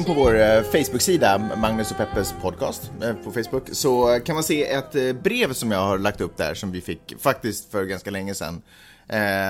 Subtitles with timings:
[0.00, 4.44] In på vår eh, Facebook-sida, Magnus och Peppes podcast eh, på Facebook, så kan man
[4.44, 7.84] se ett eh, brev som jag har lagt upp där som vi fick faktiskt för
[7.84, 8.62] ganska länge sedan.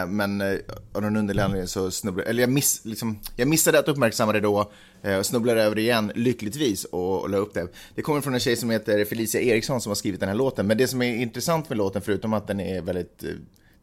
[0.08, 0.42] Men
[0.92, 4.40] av någon underlig anledning så snubblade, eller jag, miss, liksom, jag missade att uppmärksamma det
[4.40, 4.70] då
[5.18, 7.68] och snubblade över det igen, lyckligtvis, och, och la upp det.
[7.94, 10.66] Det kommer från en tjej som heter Felicia Eriksson som har skrivit den här låten,
[10.66, 13.24] men det som är intressant med låten, förutom att den är väldigt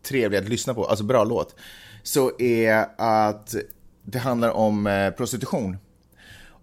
[0.07, 1.55] trevlig att lyssna på, alltså bra låt,
[2.03, 3.55] så är att
[4.03, 5.77] det handlar om prostitution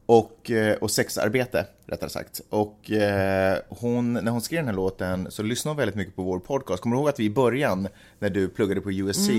[0.07, 2.41] och, eh, och sexarbete, rättare sagt.
[2.51, 6.23] Och eh, hon, när hon skrev den här låten så lyssnade hon väldigt mycket på
[6.23, 6.83] vår podcast.
[6.83, 7.89] Kommer du ihåg att vi i början,
[8.19, 9.31] när du pluggade på USC,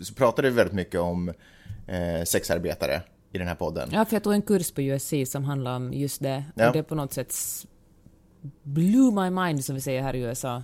[0.00, 1.28] så pratade vi väldigt mycket om
[1.86, 3.88] eh, sexarbetare i den här podden?
[3.92, 6.44] Ja, för jag tog en kurs på USC som handlar om just det.
[6.54, 6.66] Ja.
[6.66, 7.34] Och det på något sätt
[8.62, 10.62] blew my mind, som vi säger här i USA.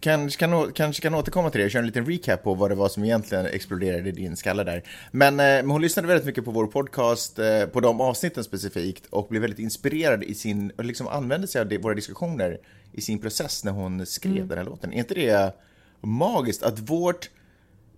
[0.00, 2.88] Kanske kan, kanske kan återkomma till det, köra en liten recap på vad det var
[2.88, 4.82] som egentligen exploderade i din skalle där.
[5.10, 9.06] Men, eh, men hon lyssnade väldigt mycket på vår podcast, eh, på de avsnitten specifikt,
[9.06, 12.58] och blev väldigt inspirerad i sin, och liksom använde sig av det, våra diskussioner
[12.92, 14.92] i sin process när hon skrev den här låten.
[14.92, 15.54] Är inte det
[16.00, 17.30] magiskt att vårt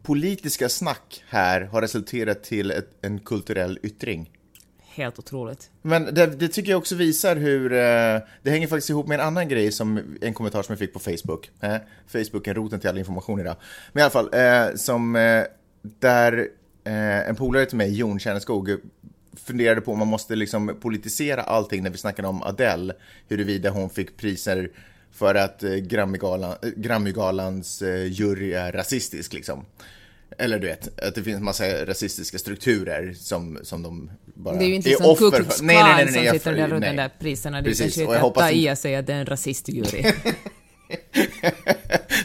[0.02, 4.30] politiska snack här har resulterat till ett, en kulturell yttring?
[4.94, 5.70] Helt otroligt.
[5.82, 9.26] Men det, det tycker jag också visar hur, eh, det hänger faktiskt ihop med en
[9.26, 11.50] annan grej som, en kommentar som jag fick på Facebook.
[11.60, 13.56] Eh, Facebook är roten till all information idag.
[13.92, 15.42] Men i alla fall, eh, som, eh,
[15.82, 16.48] där
[16.84, 18.76] eh, en polare till mig, Jon Kärneskog,
[19.36, 22.94] funderade på om man måste liksom politisera allting när vi snackade om Adele,
[23.28, 24.70] huruvida hon fick priser
[25.12, 29.64] för att eh, Grammygalan, Grammygalans jury är rasistisk liksom.
[30.38, 34.68] Eller du vet, att det finns massa rasistiska strukturer som, som de bara Det är
[34.68, 35.64] ju inte är som offer för.
[35.64, 36.90] Nej, nej, nej, nej, som jag sitter där runt nej.
[36.90, 37.62] de där priserna.
[37.62, 40.04] Det Precis, jag inte att ta i och säga att det är en rasistjury.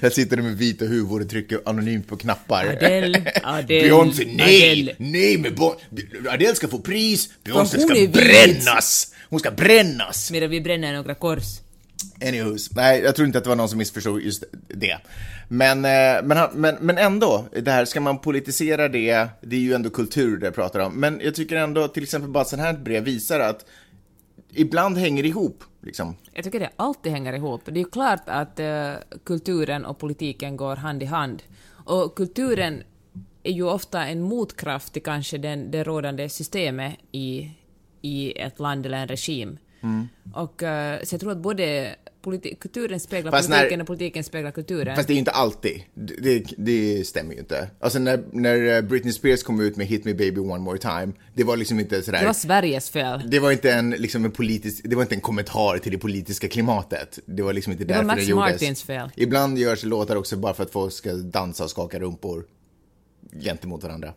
[0.02, 2.66] Där sitter de med vita huvud och trycker anonymt på knappar.
[2.66, 4.72] Adele, Adele, Beyoncé, nej!
[4.72, 4.96] Adele.
[4.98, 5.76] Nej, men bon...
[6.30, 9.14] Adele ska få pris, Beyoncé ska brännas!
[9.30, 10.32] Hon ska brännas!
[10.32, 11.44] Medan vi bränner några kors.
[12.20, 14.98] Anywho's, nej, jag tror inte att det var någon som missförstod just det.
[15.48, 19.74] Men, eh, men, men, men ändå, det här, ska man politisera det, det är ju
[19.74, 21.00] ändå kultur det jag pratar om.
[21.00, 23.66] Men jag tycker ändå, till exempel bara sådant här brev visar att
[24.54, 26.16] ibland hänger det ihop, liksom.
[26.34, 27.62] Jag tycker det alltid hänger ihop.
[27.66, 28.94] Det är ju klart att eh,
[29.24, 31.44] kulturen och politiken går hand i hand.
[31.86, 32.84] Och kulturen
[33.44, 37.52] är ju ofta en motkraft till kanske den, det rådande systemet i,
[38.02, 39.58] i ett land eller en regim.
[39.82, 40.08] Mm.
[40.34, 41.96] Och, eh, så jag tror att både
[42.60, 44.96] kulturen speglar Fast när- politiken och politiken speglar kulturen.
[44.96, 45.84] Fast det är ju inte alltid.
[45.94, 47.70] Det, det, det stämmer ju inte.
[47.80, 51.44] Alltså när, när Britney Spears kom ut med Hit Me Baby One More Time, det
[51.44, 52.20] var liksom inte sådär...
[52.20, 53.30] det var Sveriges fel.
[53.30, 56.48] Det var inte en, liksom en politisk, det var inte en kommentar till det politiska
[56.48, 57.20] klimatet.
[57.26, 58.52] Det var liksom inte Det var därför Max det gjordes.
[58.54, 59.10] Martins fel.
[59.16, 62.46] Ibland görs låtar också bara för att folk ska dansa och skaka rumpor
[63.44, 64.14] gentemot varandra.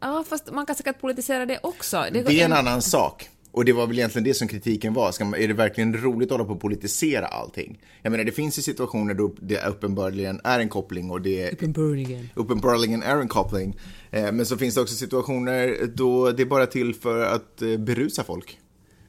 [0.00, 2.04] Ja, fast man kan säkert politisera det också.
[2.12, 3.28] Det, Det är en annan sak.
[3.52, 5.12] Och det var väl egentligen det som kritiken var.
[5.12, 7.80] Ska man, är det verkligen roligt att hålla på och politisera allting?
[8.02, 12.28] Jag menar, det finns ju situationer då det uppenbarligen är en koppling och det Uppenbarligen.
[12.34, 13.76] uppenbarligen är en koppling.
[14.10, 17.76] Eh, men så finns det också situationer då det är bara till för att eh,
[17.76, 18.58] berusa folk.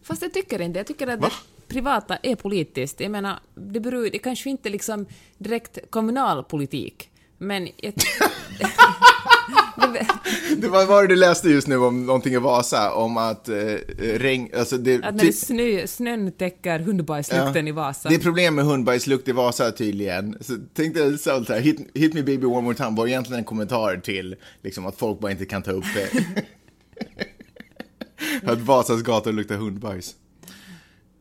[0.04, 1.30] Fast jag tycker inte Jag tycker att Va?
[1.30, 3.00] det privata är politiskt.
[3.00, 5.06] Jag menar, det, beror, det kanske inte liksom
[5.38, 7.94] direkt kommunal politik, men jag,
[10.58, 12.94] det, var, var det du läste just nu om någonting i Vasa?
[12.94, 13.56] Om att eh,
[13.98, 18.10] regn, alltså det, att när typ- det snö, snön täcker hundbajslukten i Vasa.
[18.10, 20.38] Det är problem med hundbajslukt i Vasa tydligen.
[20.42, 23.46] Så tänkte jag så här, hit, hit me baby one more time var egentligen en
[23.46, 26.26] kommentar till liksom att folk bara inte kan ta upp det.
[28.44, 30.16] att Vasas gator luktar hundbajs.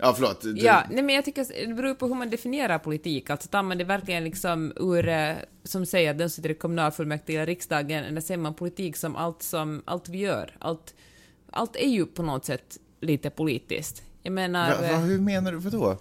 [0.04, 0.40] Ja, förlåt.
[0.40, 3.30] Du, Ja, nej men jag tycker det beror på hur man definierar politik.
[3.30, 5.34] Alltså tar man det verkligen liksom ur, eh,
[5.64, 9.42] som säger att den sitter i kommunalfullmäktige eller riksdagen, eller ser man politik som allt
[9.42, 10.56] som, allt vi gör.
[10.58, 10.94] Allt,
[11.50, 14.02] allt är ju på något sätt lite politiskt.
[14.22, 14.70] Jag menar...
[14.70, 15.58] Va, va, eh, hur menar du?
[15.58, 15.98] Vadå?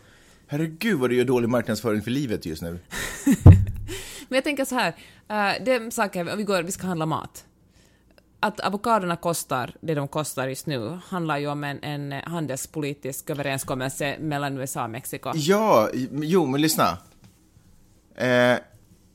[0.47, 2.79] Herregud vad du gör dålig marknadsföring för livet just nu.
[4.29, 4.89] Men jag tänker så här,
[5.31, 7.45] uh, det saker, om vi går, vi ska handla mat
[8.41, 14.17] att avokadorna kostar det de kostar just nu handlar ju om en, en handelspolitisk överenskommelse
[14.19, 15.31] mellan USA och Mexiko.
[15.35, 16.97] Ja, jo, men lyssna.
[18.15, 18.57] Eh,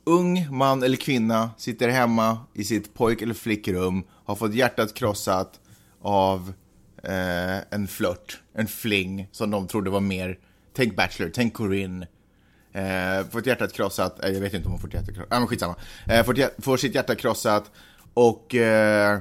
[0.04, 5.60] ung man eller kvinna sitter hemma i sitt pojk eller flickrum, har fått hjärtat krossat
[6.02, 6.52] av
[7.02, 10.38] eh, en flört, en fling, som de trodde var mer,
[10.72, 12.06] tänk Bachelor, tänk Corinne.
[12.72, 15.48] Eh, fått hjärtat krossat, eh, jag vet inte om hon fått hjärtat krossat, äh, men
[15.48, 15.76] skitsamma.
[16.06, 17.70] Eh, får, får sitt hjärta krossat
[18.16, 19.18] och eh,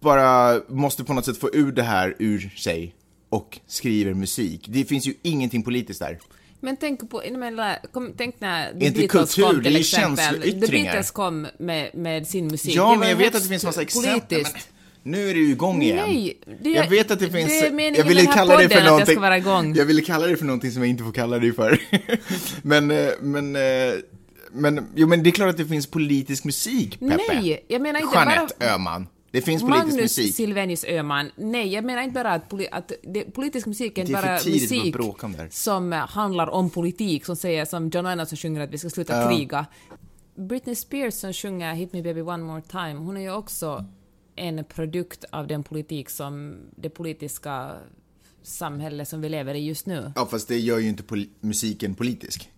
[0.00, 2.94] bara måste på något sätt få ur det här ur sig
[3.28, 4.66] och skriver musik.
[4.68, 6.18] Det finns ju ingenting politiskt där.
[6.60, 9.80] Men tänk på, menar, kom, tänk när Inte The Beatles kultur, kom det är till
[9.80, 10.42] exempel.
[10.42, 10.66] The.
[10.66, 12.74] Beatles kom med, med sin musik.
[12.74, 14.42] Ja, men jag vet att det finns massa exempel.
[14.42, 15.96] Men nu är det ju igång igen.
[15.96, 17.48] Nej, det- jag vet att det finns...
[17.48, 19.14] det är meningen jag ville den här kalla det för att jag någonting...
[19.14, 19.74] ska vara igång.
[19.74, 21.80] Jag ville kalla det för någonting som jag inte får kalla det för.
[22.62, 23.94] men, eh, men, eh,
[24.54, 27.16] men, jo, men det är klart att det finns politisk musik, Peppe.
[27.34, 28.68] Nej, jag menar inte Jeanette bara...
[28.74, 29.06] Öhman.
[29.30, 30.34] Det finns politisk Magnus musik.
[30.34, 34.12] Silvenius Öhman, nej, jag menar inte bara att, poli, att det, politisk musik är Det
[34.12, 34.96] är bara musik
[35.50, 38.90] som eh, handlar om politik, som säger som John Lennon som sjunger att vi ska
[38.90, 39.66] sluta kriga.
[40.36, 43.84] Britney Spears som sjunger Hit Me Baby One More Time, hon är ju också
[44.36, 47.72] en produkt av den politik som det politiska
[48.42, 50.12] samhälle som vi lever i just nu.
[50.16, 52.50] Ja, fast det gör ju inte pol- musiken politisk.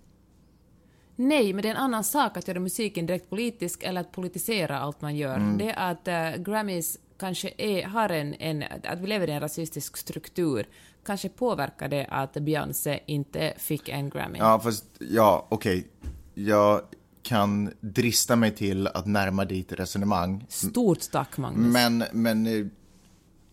[1.16, 4.78] Nej, men det är en annan sak att göra musiken direkt politisk eller att politisera
[4.78, 5.36] allt man gör.
[5.36, 5.58] Mm.
[5.58, 8.64] Det är att äh, Grammys kanske är, har en, en...
[8.84, 10.66] Att vi lever i en rasistisk struktur
[11.06, 14.38] kanske påverkar det att Beyoncé inte fick en Grammy.
[14.38, 15.88] Ja, fast, ja, okej.
[16.34, 16.80] Jag
[17.22, 20.46] kan drista mig till att närma ditt resonemang.
[20.48, 21.72] Stort tack, Magnus.
[21.72, 22.66] Men, men, eh,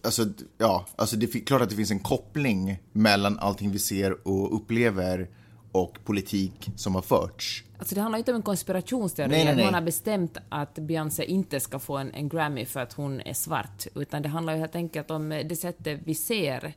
[0.03, 0.25] alltså,
[0.57, 4.55] ja, alltså det är klart att det finns en koppling mellan allting vi ser och
[4.55, 5.29] upplever
[5.73, 7.63] och politik som har förts.
[7.77, 9.65] Alltså det handlar inte om en konspirationsteori, Nej, nej, nej.
[9.65, 13.33] någon har bestämt att Beyoncé inte ska få en, en Grammy för att hon är
[13.33, 16.73] svart, utan det handlar ju helt enkelt om eh, det sättet vi ser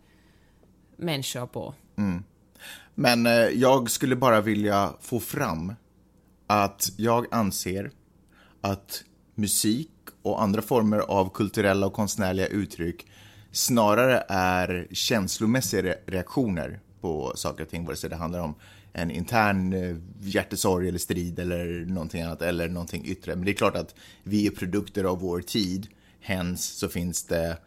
[0.96, 1.74] människor på.
[2.94, 5.74] Men eh, jag skulle bara vilja få fram
[6.46, 7.90] att jag anser
[8.60, 9.04] att
[9.34, 9.90] musik
[10.22, 13.06] och andra former av kulturella och konstnärliga uttryck
[13.52, 18.54] snarare är känslomässiga re- reaktioner på saker och ting, vare sig det handlar om
[18.98, 23.36] en intern eh, hjärtesorg eller strid eller någonting annat, eller någonting yttre.
[23.36, 25.86] Men det är klart att vi är produkter av vår tid,
[26.20, 27.58] hens så finns det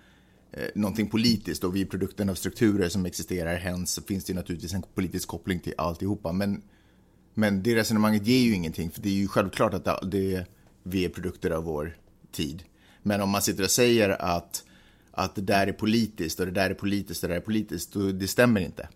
[0.51, 4.33] eh, någonting politiskt och vi är produkten av strukturer som existerar, hens så finns det
[4.33, 6.31] naturligtvis en politisk koppling till alltihopa.
[6.31, 6.61] Men,
[7.33, 10.45] men det resonemanget ger ju ingenting, för det är ju självklart att det, det,
[10.83, 11.97] vi är produkter av vår
[12.31, 12.63] tid.
[13.03, 14.63] Men om man sitter och säger att,
[15.11, 17.93] att det där är politiskt och det där är politiskt och det där är politiskt,
[17.93, 18.87] då det stämmer inte.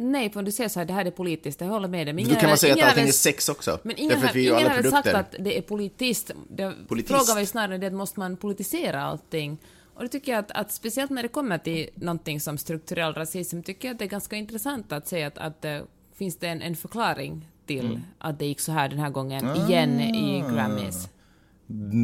[0.00, 2.14] Nej, för om du säger så här, det här är politiskt, jag håller med dig.
[2.14, 3.78] Men Då ingen kan har- man säga att allting är sex också.
[3.82, 6.30] Men ingen Därför har, att vi ingen alla sagt att det är politiskt.
[6.50, 7.14] Det, Politist.
[7.18, 9.58] Frågan var ju snarare det att måste man politisera allting.
[9.94, 13.62] Och det tycker jag att, att speciellt när det kommer till någonting som strukturell rasism,
[13.62, 15.78] tycker jag att det är ganska intressant att säga att, att eh,
[16.18, 18.00] finns det en, en förklaring till Mm.
[18.18, 20.50] att det gick så här den här gången, igen i Ah.
[20.52, 21.08] Grammys.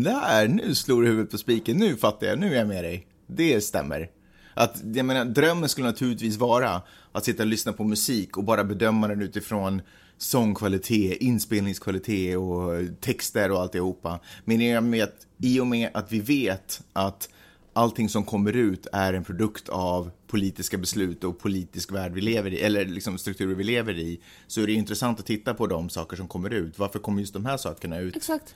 [0.02, 1.76] Där, nu slår du huvudet på spiken.
[1.76, 3.06] Nu fattar jag, nu är jag med dig.
[3.26, 4.10] Det stämmer.
[4.54, 6.82] Att, jag menar, drömmen skulle naturligtvis vara
[7.14, 9.82] att sitta och lyssna på musik och bara bedöma den utifrån
[10.18, 14.20] sångkvalitet, inspelningskvalitet och texter och alltihopa.
[14.44, 17.28] Men i och med att, i och med att vi vet att
[17.72, 22.52] allting som kommer ut är en produkt av politiska beslut och politisk värld vi lever
[22.52, 25.88] i, eller liksom strukturer vi lever i, så är det intressant att titta på de
[25.88, 26.78] saker som kommer ut.
[26.78, 28.16] Varför kommer just de här sakerna ut?
[28.16, 28.54] Exakt.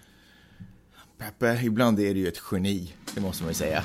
[1.18, 3.84] Peppe, ibland är du ju ett geni, det måste man ju säga.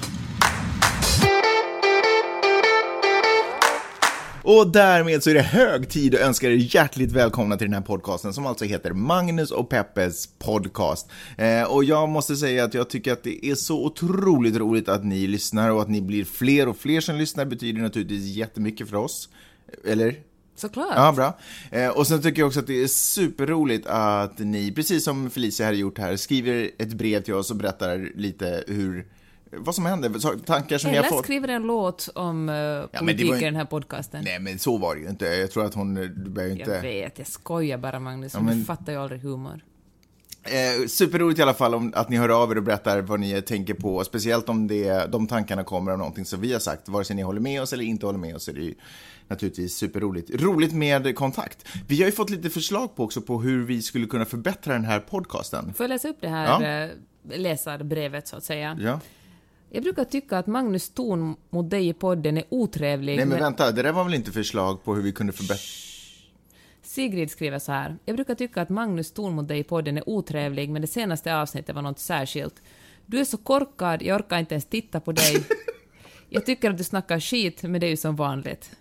[4.46, 7.82] Och därmed så är det hög tid att önska er hjärtligt välkomna till den här
[7.82, 11.10] podcasten som alltså heter Magnus och Peppes podcast.
[11.38, 15.06] Eh, och jag måste säga att jag tycker att det är så otroligt roligt att
[15.06, 18.98] ni lyssnar och att ni blir fler och fler som lyssnar betyder naturligtvis jättemycket för
[18.98, 19.30] oss.
[19.86, 20.16] Eller?
[20.56, 20.94] Såklart.
[20.96, 21.40] Ja, bra.
[21.72, 25.66] Eh, och sen tycker jag också att det är superroligt att ni, precis som Felicia
[25.66, 29.06] hade gjort här, skriver ett brev till oss och berättar lite hur,
[29.58, 31.24] vad som händer, tankar som har Eller fått.
[31.24, 32.56] skriver en låt om uh,
[32.92, 34.24] det politik i den här podcasten.
[34.24, 35.26] Nej, men så var det ju inte.
[35.26, 36.82] Jag tror att hon, du behöver Jag inte...
[36.82, 39.62] vet, jag skojar bara Magnus, men- du fattar ju aldrig humor.
[40.46, 43.42] Eh, superroligt i alla fall om, att ni hör av er och berättar vad ni
[43.42, 46.90] tänker på, speciellt om det, de tankarna kommer av någonting som vi har sagt.
[46.90, 48.74] Vare sig ni håller med oss eller inte håller med oss är det ju
[49.28, 50.42] naturligtvis superroligt.
[50.42, 51.68] Roligt med kontakt.
[51.88, 54.86] Vi har ju fått lite förslag på också på hur vi skulle kunna förbättra den
[54.86, 55.74] här podcasten.
[55.74, 56.84] Får jag läsa upp det här Ja.
[56.86, 56.90] eh,
[57.40, 58.78] läsarbrevet så att säga?
[58.82, 59.00] Ja.
[59.76, 63.16] Jag brukar tycka att Magnus ton mot dig i podden är otrevlig.
[63.16, 65.58] Nej men men- vänta, det där var väl inte förslag på hur vi kunde förbättra...
[66.82, 67.98] Sigrid skriver så här.
[68.06, 71.36] Jag brukar tycka att Magnus ton mot dig i podden är otrevlig, men det senaste
[71.36, 72.62] avsnittet var något särskilt.
[73.06, 75.44] Du är så korkad, jag orkar inte ens titta på dig.
[76.30, 78.72] Jag tycker att du snackar skit, men det är ju som vanligt.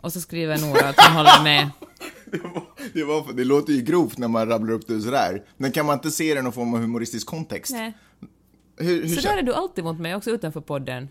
[0.00, 1.70] Och så skriver Nora att hon håller med.
[2.30, 5.42] Det, var, det, var, det låter ju grovt när man rabblar upp det sådär.
[5.56, 7.72] Men kan man inte se det i någon form av humoristisk kontext?
[7.72, 7.92] Nej.
[8.78, 11.08] Hur, hur Så där är du alltid mot mig, också utanför podden.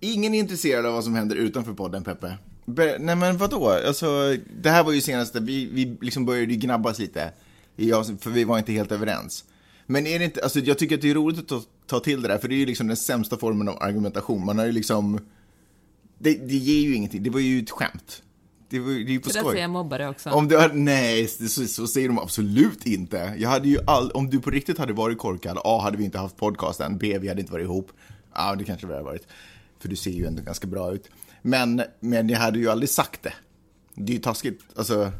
[0.00, 2.38] Ingen är intresserad av vad som händer utanför podden, Peppe.
[2.66, 3.68] Be- nej men vadå?
[3.86, 7.32] Alltså, det här var ju senaste, vi, vi liksom började ju gnabbas lite.
[7.76, 9.44] Avsnitt- för vi var inte helt överens.
[9.86, 12.22] Men är det inte, alltså jag tycker att det är roligt att ta, ta till
[12.22, 14.44] det där, för det är ju liksom den sämsta formen av argumentation.
[14.44, 15.18] Man har ju liksom,
[16.18, 18.22] det, det ger ju ingenting, det var ju ett skämt.
[18.70, 19.60] Det, var, det är ju på Så därför är skoj.
[20.00, 20.30] jag också.
[20.30, 23.34] Om du nej, det- så, så säger de absolut inte.
[23.38, 26.18] Jag hade ju all, om du på riktigt hade varit korkad, A, hade vi inte
[26.18, 27.90] haft podcasten, B, vi hade inte varit ihop.
[28.34, 29.26] Ja, det kanske vi hade varit.
[29.80, 31.10] För du ser ju ändå ganska bra ut.
[31.42, 33.32] Men, men jag hade ju aldrig sagt det.
[33.94, 35.12] Det är ju taskigt, alltså.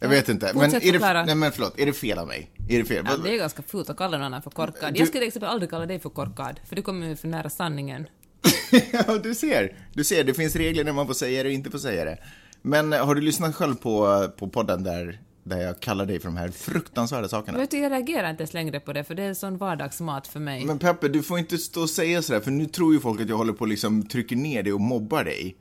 [0.00, 0.52] Jag vet inte.
[0.54, 2.50] Men är det, nej men förlåt, är det fel av mig?
[2.68, 3.04] Är det fel?
[3.08, 4.94] Ja, det är ganska fult att kalla någon annan för korkad.
[4.94, 7.28] Du- Jag skulle till exempel aldrig kalla dig för korkad, för du kommer ju för
[7.28, 8.06] nära sanningen.
[8.92, 9.76] ja, du ser.
[9.94, 12.18] Du ser, det finns regler när man får säga det och inte får säga det.
[12.62, 16.28] Men eh, har du lyssnat själv på, på podden där, där jag kallar dig för
[16.28, 17.58] de här fruktansvärda sakerna?
[17.58, 20.40] Vet du, jag reagerar inte ens längre på det, för det är sån vardagsmat för
[20.40, 20.64] mig.
[20.64, 23.28] Men Peppe, du får inte stå och säga sådär, för nu tror ju folk att
[23.28, 25.56] jag håller på och liksom trycker ner dig och mobbar dig.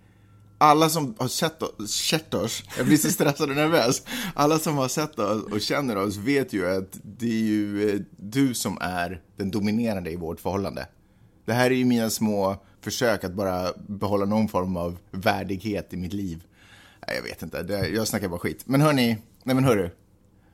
[0.58, 4.04] Alla som har sett oss, sett oss, jag blir så stressad och nervös.
[4.34, 8.02] Alla som har sett oss och känner oss vet ju att det är ju eh,
[8.18, 10.88] du som är den dominerande i vårt förhållande.
[11.46, 15.98] Det här är ju mina små försök att bara behålla någon form av värdighet i
[15.98, 16.44] mitt liv.
[17.08, 18.62] Nej, jag vet inte, det, jag snackar bara skit.
[18.66, 19.90] Men hörni, nej men hörru,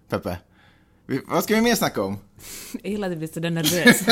[0.09, 0.37] Peppe.
[1.07, 2.17] Vi, vad ska vi mer snacka om?
[2.83, 4.03] Jag gillar att du blir så där nervös.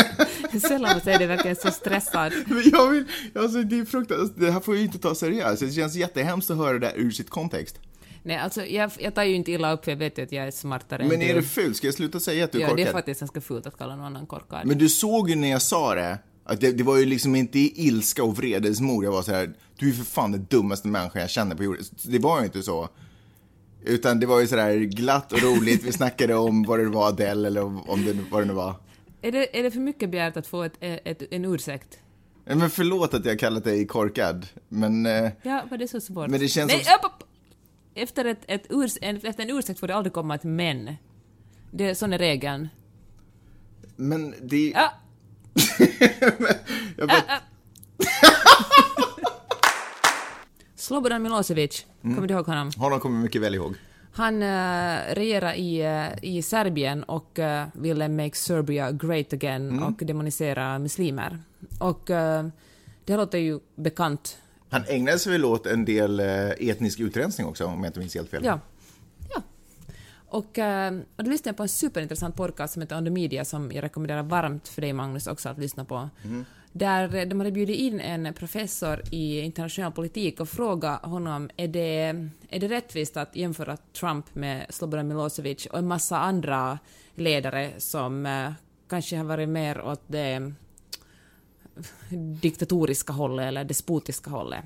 [0.61, 2.33] Sällan man säger det verkar så stressad.
[2.47, 3.05] Men jag vill,
[3.35, 5.59] alltså det är fruktansvärt, det här får jag ju inte ta seriöst.
[5.61, 7.79] Det känns jättehemskt att höra det där ur sitt kontext.
[8.23, 10.47] Nej, alltså jag, jag tar ju inte illa upp, för jag vet ju att jag
[10.47, 11.41] är smartare Men än är du.
[11.41, 11.77] det fult?
[11.77, 12.85] Ska jag sluta säga att du är Ja, korkad?
[12.85, 14.65] det är faktiskt ganska fult att kalla någon annan korkad.
[14.67, 16.17] Men du såg ju när jag sa det,
[16.55, 19.53] det, det var ju liksom inte i ilska och vredesmod jag var så här.
[19.79, 21.83] du är för fan den dummaste människan jag känner på jorden.
[22.05, 22.89] Det var ju inte så.
[23.83, 27.47] Utan det var ju sådär glatt och roligt, vi snackade om vad det var Adele
[27.47, 28.75] eller om det, vad det nu var.
[29.21, 31.99] Är, det, är det för mycket begärt att få ett, ett, en ursäkt?
[32.45, 35.05] Men förlåt att jag kallat dig korkad, men...
[35.05, 36.29] eh, Ja, var det så svårt?
[36.29, 37.27] Men det känns Nej, som- upp, upp.
[37.95, 40.95] Efter, ett, ett urs, en, efter en ursäkt får det aldrig komma ett men.
[41.71, 42.67] Det sån är regeln.
[43.95, 44.69] Men det...
[44.75, 44.91] Ja,
[46.97, 47.23] jag bara.
[50.75, 52.15] Slobodan Milosevic, Mm.
[52.15, 52.71] kommer du ihåg honom?
[52.77, 53.75] honom kommer jag mycket väl ihåg.
[54.11, 59.83] Han uh, regerar i, eh, i Serbien och uh, ville make Serbia great again Mm.
[59.83, 61.39] och demonisera muslimer.
[61.79, 62.47] Och eh,
[63.05, 64.37] det låter ju bekant.
[64.69, 68.29] Han ägnade sig väl åt en del etnisk utrensning också, om jag inte minns helt
[68.29, 68.41] fel.
[68.45, 68.59] Ja.
[70.29, 73.45] Och, eh, och då lyssnade jag på en superintressant podcast som heter On the Media
[73.45, 76.09] som jag rekommenderar varmt för dig Magnus också att lyssna på.
[76.71, 81.67] Där eh, de hade bjudit in en professor i internationell politik och frågat honom är
[81.67, 86.79] det, är det rättvist att jämföra Trump med Slobodan Milosevic och en massa andra
[87.15, 88.51] ledare som eh,
[88.89, 90.53] kanske har varit mer åt det
[92.41, 94.65] diktatoriska hållet eller despotiska hållet.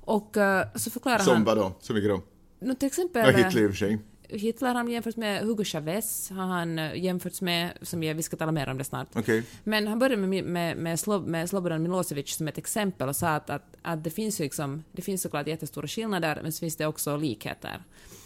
[0.00, 1.44] Och eh, så förklarar Som han...
[1.44, 1.72] vadå?
[1.80, 2.22] Som vilka då?
[2.60, 3.32] No, till exempel...
[3.32, 3.98] Ja, Hitler i och för sig.
[4.32, 8.36] Hitler har jämförts med Hugo Chavez, har han eh, jämförts med, som jag, vi ska
[8.36, 9.08] tala mer om det snart.
[9.14, 9.44] Okej.
[9.64, 13.28] Men han började med, med, med, Slob, med Slobodan Milosevic som ett exempel och sa
[13.28, 16.76] att, att, att det finns ju liksom, det finns såklart jättestora skillnader, men så finns
[16.76, 17.82] det också likheter.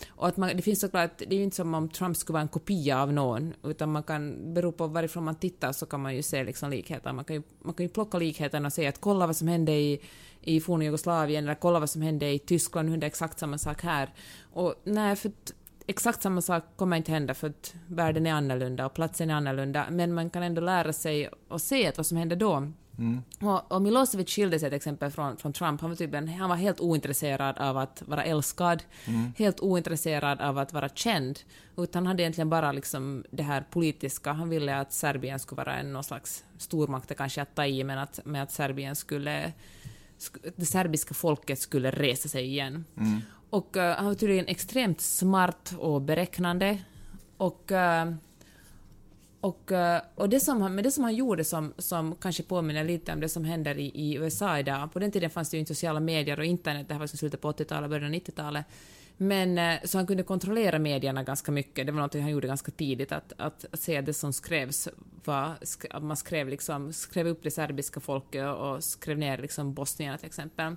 [0.08, 2.42] Och att man, det finns såklart, det är ju inte som om Trump skulle vara
[2.42, 6.16] en kopia av någon, utan man kan, bero på varifrån man tittar så kan man
[6.16, 7.12] ju se liksom likheter.
[7.12, 9.72] Man kan ju, man kan ju plocka likheterna och säga att kolla vad som hände
[9.72, 10.00] i,
[10.40, 13.82] i forna Jugoslavien, eller kolla vad som hände i Tyskland, nu hände exakt samma sak
[13.82, 14.14] här.
[14.52, 15.32] Och nej, för
[15.86, 19.86] exakt samma sak kommer inte hända för att världen är annorlunda och platsen är annorlunda,
[19.90, 22.72] men man kan ändå lära sig och se att vad som hände då.
[23.40, 25.80] Och, och Milosevic skilde sig till exempel från, från Trump.
[25.80, 28.82] Han var, typ en, han var helt ointresserad av att vara älskad,
[29.36, 31.38] helt ointresserad av att vara känd,
[31.76, 34.32] utan han hade egentligen bara liksom det här politiska.
[34.32, 37.84] Han ville att Serbien skulle vara en någon slags stormakt, det kanske att ta i,
[37.84, 39.52] men att, med att Serbien skulle
[40.18, 42.84] sk- det serbiska folket skulle resa sig igen.
[43.54, 46.78] Och uh, han var tydligen extremt smart och beräknande.
[47.36, 48.14] Och, uh,
[49.40, 52.84] och, uh, och det som han, men det som han gjorde som, som kanske påminner
[52.84, 55.60] lite om det som händer i, i USA idag, på den tiden fanns det ju
[55.60, 58.64] inte sociala medier och internet, det här var i slutet på 80-talet, början av 90-talet,
[59.16, 62.70] men eh, så han kunde kontrollera medierna ganska mycket, det var något han gjorde ganska
[62.70, 64.88] tidigt, att, att, att se att det som skrevs
[65.24, 69.74] var, sk- att man skrev, liksom, skrev upp det serbiska folket och skrev ner liksom
[69.74, 70.76] bosnierna till exempel.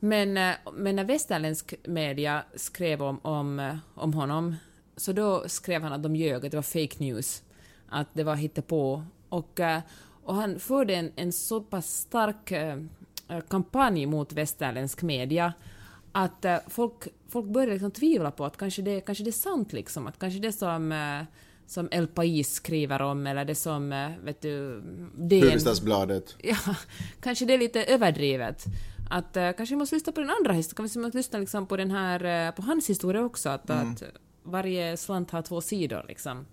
[0.00, 4.56] Men, eh, men när västerländsk media skrev om, om, eh, om honom,
[4.96, 7.42] så då skrev han att de ljög, att det var fake news,
[7.88, 9.04] att det var hittepå.
[9.28, 9.80] Och, eh,
[10.22, 12.52] Och han förde en, en så pass stark
[13.48, 15.52] kampanj mot västerländsk media
[16.12, 20.06] att folk, folk började liksom tvivla på att kanske det, kanske det är sant liksom,
[20.06, 20.94] att kanske det som
[21.66, 23.90] som El País skriver om eller det som,
[24.24, 24.82] vet du,
[25.14, 25.42] DN...
[25.42, 26.36] Hufvudstadsbladet.
[26.42, 26.56] Ja,
[27.20, 28.64] kanske det är lite överdrivet.
[29.10, 31.66] Att uh, kanske vi måste lyssna på den andra historien, kanske vi måste lyssna liksom
[31.66, 34.02] på den här, uh, på hans historia också, att, att
[34.42, 36.46] varje slant har två sidor liksom.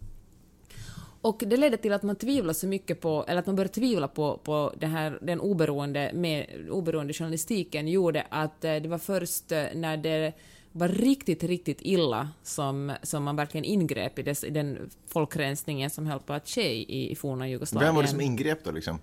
[1.21, 4.07] Och det ledde till att man tvivlade så mycket på, eller att man började tvivla
[4.07, 9.49] på, på det här, den oberoende, med, oberoende journalistiken gjorde att eh, det var först
[9.73, 10.33] när det
[10.71, 16.05] var riktigt, riktigt illa som, som man verkligen ingrep i, dess, i den folkrensningen som
[16.05, 17.87] höll på att ske i, i forna Jugoslavien.
[17.87, 18.99] Vem var det som ingrep då liksom?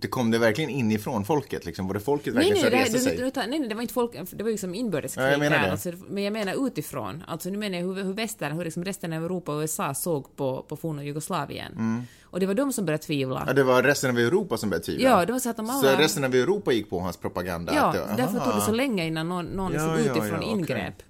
[0.00, 1.86] Det kom det verkligen inifrån folket liksom?
[1.86, 3.30] Var det folket Nej verkligen nej, som det, reste det, sig?
[3.34, 5.66] det, nej, nej, det var inte folk, det var liksom inbördeskrig Ja, jag menar här,
[5.66, 5.72] det.
[5.72, 7.24] alltså, men jag menar utifrån.
[7.26, 10.36] Alltså nu menar jag hur, hur västern, hur liksom resten av Europa och USA såg
[10.36, 12.06] på, på forna Jugoslavien.
[12.22, 13.36] Och det var de som började tvivla.
[13.36, 13.48] Mm.
[13.48, 15.08] Ja, det var resten av Europa som började tvivla?
[15.08, 15.92] Ja, det var så att de alla...
[15.92, 17.74] Så resten av Europa gick på hans propaganda?
[17.74, 18.44] Ja, att det, därför aha.
[18.50, 20.48] tog det så länge innan någon, någon Ja, liksom ja, utifrån ja, okej.
[20.50, 21.02] ingrep.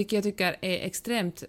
[0.00, 1.44] Vilket jag tycker är extremt,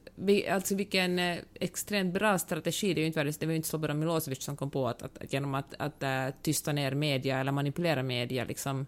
[0.49, 2.93] alltså vilken eh, extremt bra strategi.
[2.93, 5.01] Det, är ju inte, världens- det var ju inte Slobodan Milosevic som kom på att,
[5.01, 8.85] att, att genom att, att äh, tysta ner media eller manipulera media liksom,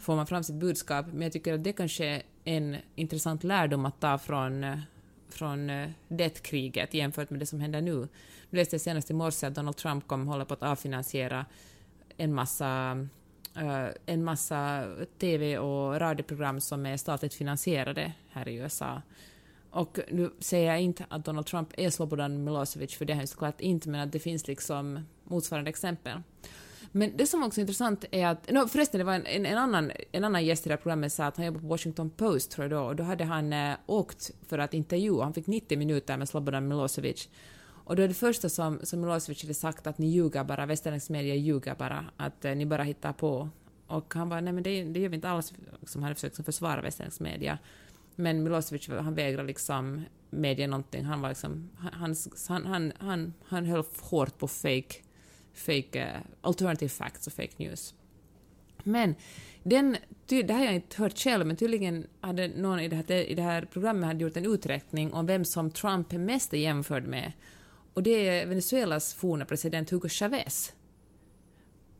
[0.00, 1.06] får man fram sitt budskap.
[1.12, 4.78] Men jag tycker att det kanske är en intressant lärdom att ta från, eh,
[5.28, 8.08] från eh, det kriget jämfört med det som händer nu.
[8.50, 11.46] Nu läste jag senast i morse att Donald Trump kommer hålla på att avfinansiera
[12.16, 13.06] en massa eh,
[13.56, 19.02] Eh, en massa TV och radioprogram som är statligt finansierade här i USA.
[19.70, 23.26] Och nu säger jag inte att Donald Trump är Slobodan Milosevic, för det är han
[23.26, 26.22] såklart inte, men att det finns liksom motsvarande exempel.
[26.92, 29.58] Men det som också är intressant är att, no, förresten det var en, en, en,
[29.58, 32.50] annan, en annan gäst i det här programmet sa att han jobbade på Washington Post
[32.50, 35.78] tror jag då, och då hade han eh, åkt för att intervjua, han fick 90
[35.78, 37.28] minuter med Slobodan Milosevic.
[37.84, 41.10] Och då är det första som, som Milosevic hade sagt att ni ljuger bara, västerländsk
[41.10, 43.48] media ljuger bara, att eh, ni bara hittar på.
[43.86, 46.44] Och han var, nej men det, det gör vi inte alls, som hade försökt som
[46.44, 47.58] försvara västerländsk media.
[48.16, 52.14] Men Milosevic, han vägrade liksom media någonting, han var liksom, han,
[52.48, 54.94] han, han, han, han höll hårt på fake,
[55.54, 57.94] fake uh, alternative facts och fake news.
[58.82, 59.14] Men
[59.62, 63.12] den, det här har jag inte hört själv, men tydligen hade någon i det här,
[63.12, 66.58] i det här programmet hade gjort en uträkning om vem som Trump är mest är
[66.58, 67.32] jämförd med.
[67.94, 70.72] Och det är Venezuelas forna president Hugo Chavez.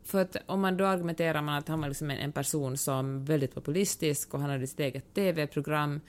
[0.05, 3.55] För att om man då argumenterar man att han var liksom en, person som väldigt
[3.55, 6.01] populistisk och han hade sitt eget TV-program.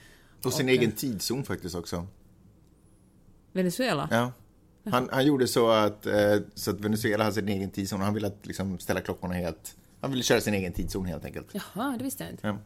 [0.44, 2.06] Och sin Och, egen tidszon faktiskt också.
[3.52, 4.08] Venezuela?
[4.10, 4.32] Ja.
[4.90, 8.00] Han, han gjorde så att, eh, så att Venezuela hade sin egen tidszon.
[8.00, 9.76] Han ville att, liksom, ställa klockorna helt...
[10.00, 11.46] Han ville köra sin egen tidszon helt enkelt.
[11.52, 12.46] Jaha, det visste jag inte.
[12.46, 12.58] Ja.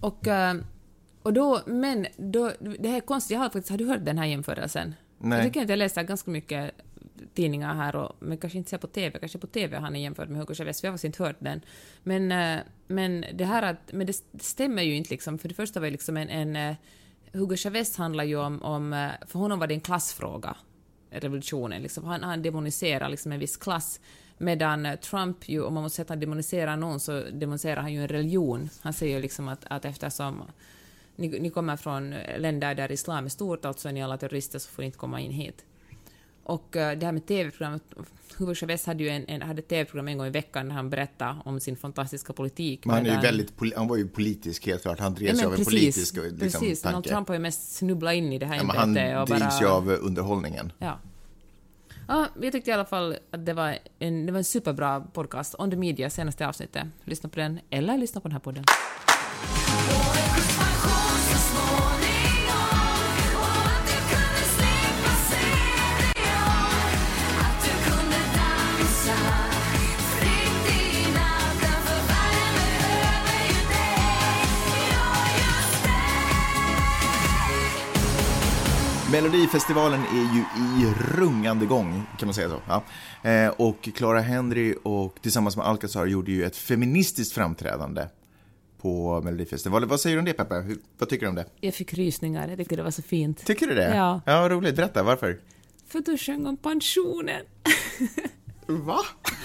[0.00, 0.54] Och, eh,
[1.22, 4.18] och då, men då, det här är konstigt, jag har faktiskt, har du hört den
[4.18, 4.94] här jämförelsen?
[5.20, 5.38] Nej.
[5.38, 6.70] Jag tycker att jag läser ganska mycket
[7.34, 10.28] tidningar här, och, men kanske inte ser på TV, kanske på TV har ni jämfört
[10.28, 11.60] med Hugo Chavez, för jag har faktiskt inte hört den.
[12.02, 15.80] Men, eh, men det här att, men det, stämmer ju inte liksom, för det första
[15.80, 16.76] var ju liksom en, en eh,
[17.32, 20.56] Hugo Chavez handlar ju om, om, eh, för honom var det en klassfråga,
[21.10, 22.04] revolutionen, liksom.
[22.04, 24.00] han, han demoniserar liksom en viss klass.
[24.38, 28.02] Medan Trump ju, om man måste säga att han demoniserar någon, så demoniserar han ju
[28.02, 28.70] en religion.
[28.80, 30.42] Han säger ju liksom att, att eftersom
[31.20, 34.70] ni, ni kommer från länder där islam är stort, alltså är ni alla terrorister så
[34.70, 35.64] får ni inte komma in hit.
[36.44, 37.82] Och eh, det här med TV-programmet,
[38.36, 41.36] Hugo Chavez hade ju en, en, hade TV-program en gång i veckan där han berättade
[41.44, 42.84] om sin fantastiska politik.
[42.84, 44.98] Men han, är ju väldigt, han var ju politisk helt klart.
[44.98, 46.82] Han drevs ju av en politisk liksom, precis.
[46.82, 47.08] Donald tanke.
[47.08, 49.90] Trump har ju mest snubblat in i det här Ja, han och drivs ju av
[49.90, 50.72] underhållningen.
[50.78, 50.98] Ja.
[52.08, 55.54] Ja, jag tyckte i alla fall att det var en, det var en superbra podcast.
[55.58, 56.86] On the Media, senaste avsnittet.
[57.04, 58.64] Lyssna på den, eller lyssna på den här podden.
[79.22, 80.40] Melodifestivalen är ju
[80.82, 82.60] i rungande gång, kan man säga så.
[82.68, 82.82] Ja.
[83.30, 88.06] Eh, och Clara Henry och tillsammans med Alcazar gjorde ju ett feministiskt framträdande
[88.82, 89.88] på Melodifestivalen.
[89.88, 90.54] Vad säger du om det, Peppe?
[90.54, 91.46] Hur, vad tycker du om det?
[91.60, 93.46] Jag fick rysningar, jag tyckte det var så fint.
[93.46, 93.96] Tycker du det?
[93.96, 94.20] Ja.
[94.26, 94.76] Ja, roligt.
[94.76, 95.40] Berätta, varför?
[95.86, 97.42] För du sjöng om pensionen.
[98.66, 98.98] Va?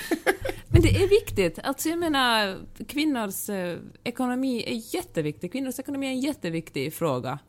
[0.67, 1.59] Men det är viktigt.
[1.63, 5.51] Alltså jag menar, kvinnors eh, ekonomi är jätteviktig.
[5.51, 7.39] Kvinnors ekonomi är en jätteviktig fråga.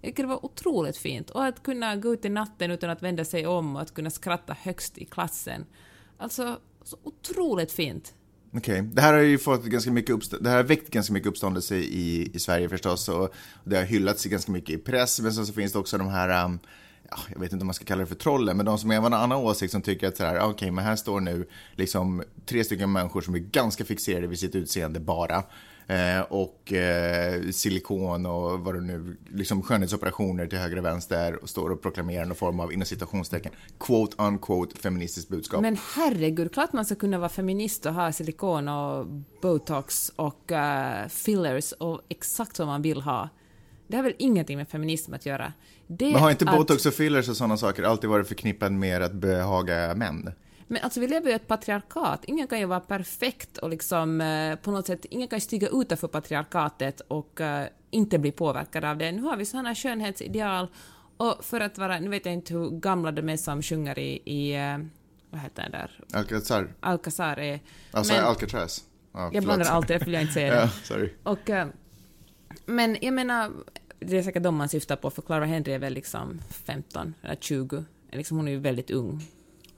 [0.00, 1.30] Jag tycker det var otroligt fint.
[1.30, 4.10] Och att kunna gå ut i natten utan att vända sig om och att kunna
[4.10, 5.64] skratta högst i klassen.
[6.18, 8.14] Alltså, så otroligt fint.
[8.52, 11.28] Okej, det här har ju fått ganska mycket uppstå- det här har väckt ganska mycket
[11.28, 15.46] uppståndelse i, i Sverige förstås och det har hyllats ganska mycket i press men sen
[15.46, 16.58] så finns det också de här um,
[17.32, 19.06] jag vet inte om man ska kalla det för trollen, men de som är av
[19.06, 22.64] en annan åsikt som tycker att så här, okej, men här står nu liksom tre
[22.64, 25.42] stycken människor som är ganska fixerade vid sitt utseende bara.
[25.88, 31.48] Eh, och eh, silikon och vad det nu, liksom skönhetsoperationer till höger och vänster och
[31.48, 35.60] står och proklamerar någon form av, inom citationstecken, quote unquote feministiskt budskap.
[35.62, 39.06] Men herregud, klart man ska kunna vara feminist och ha silikon och
[39.42, 43.28] botox och eh, fillers och exakt vad man vill ha.
[43.88, 45.52] Det har väl ingenting med feminism att göra.
[45.86, 49.02] Det men har inte att- botox och fillers och sådana saker alltid varit förknippad med
[49.02, 50.32] att behaga män?
[50.68, 52.24] Men alltså vi lever ju i ett patriarkat.
[52.24, 56.08] Ingen kan ju vara perfekt och liksom eh, på något sätt, ingen kan stiga utanför
[56.08, 59.12] patriarkatet och eh, inte bli påverkad av det.
[59.12, 60.68] Nu har vi sådana skönhetsideal
[61.16, 64.22] och för att vara, nu vet jag inte hur gamla de är som sjunger i,
[64.24, 64.78] i eh,
[65.30, 67.60] vad heter den där, Alcazar, Alcazar är...
[67.92, 68.84] alltså men- Alcatraz.
[69.12, 70.60] Ja, jag blandar alltid, därför vill jag inte säga det.
[70.60, 71.12] Ja, sorry.
[71.22, 71.66] Och, eh,
[72.66, 73.52] men jag menar,
[73.98, 77.36] det är säkert de man syftar på, för Clara Henry är väl liksom 15 eller
[77.36, 77.84] 20.
[78.12, 79.24] Liksom, hon är ju väldigt ung.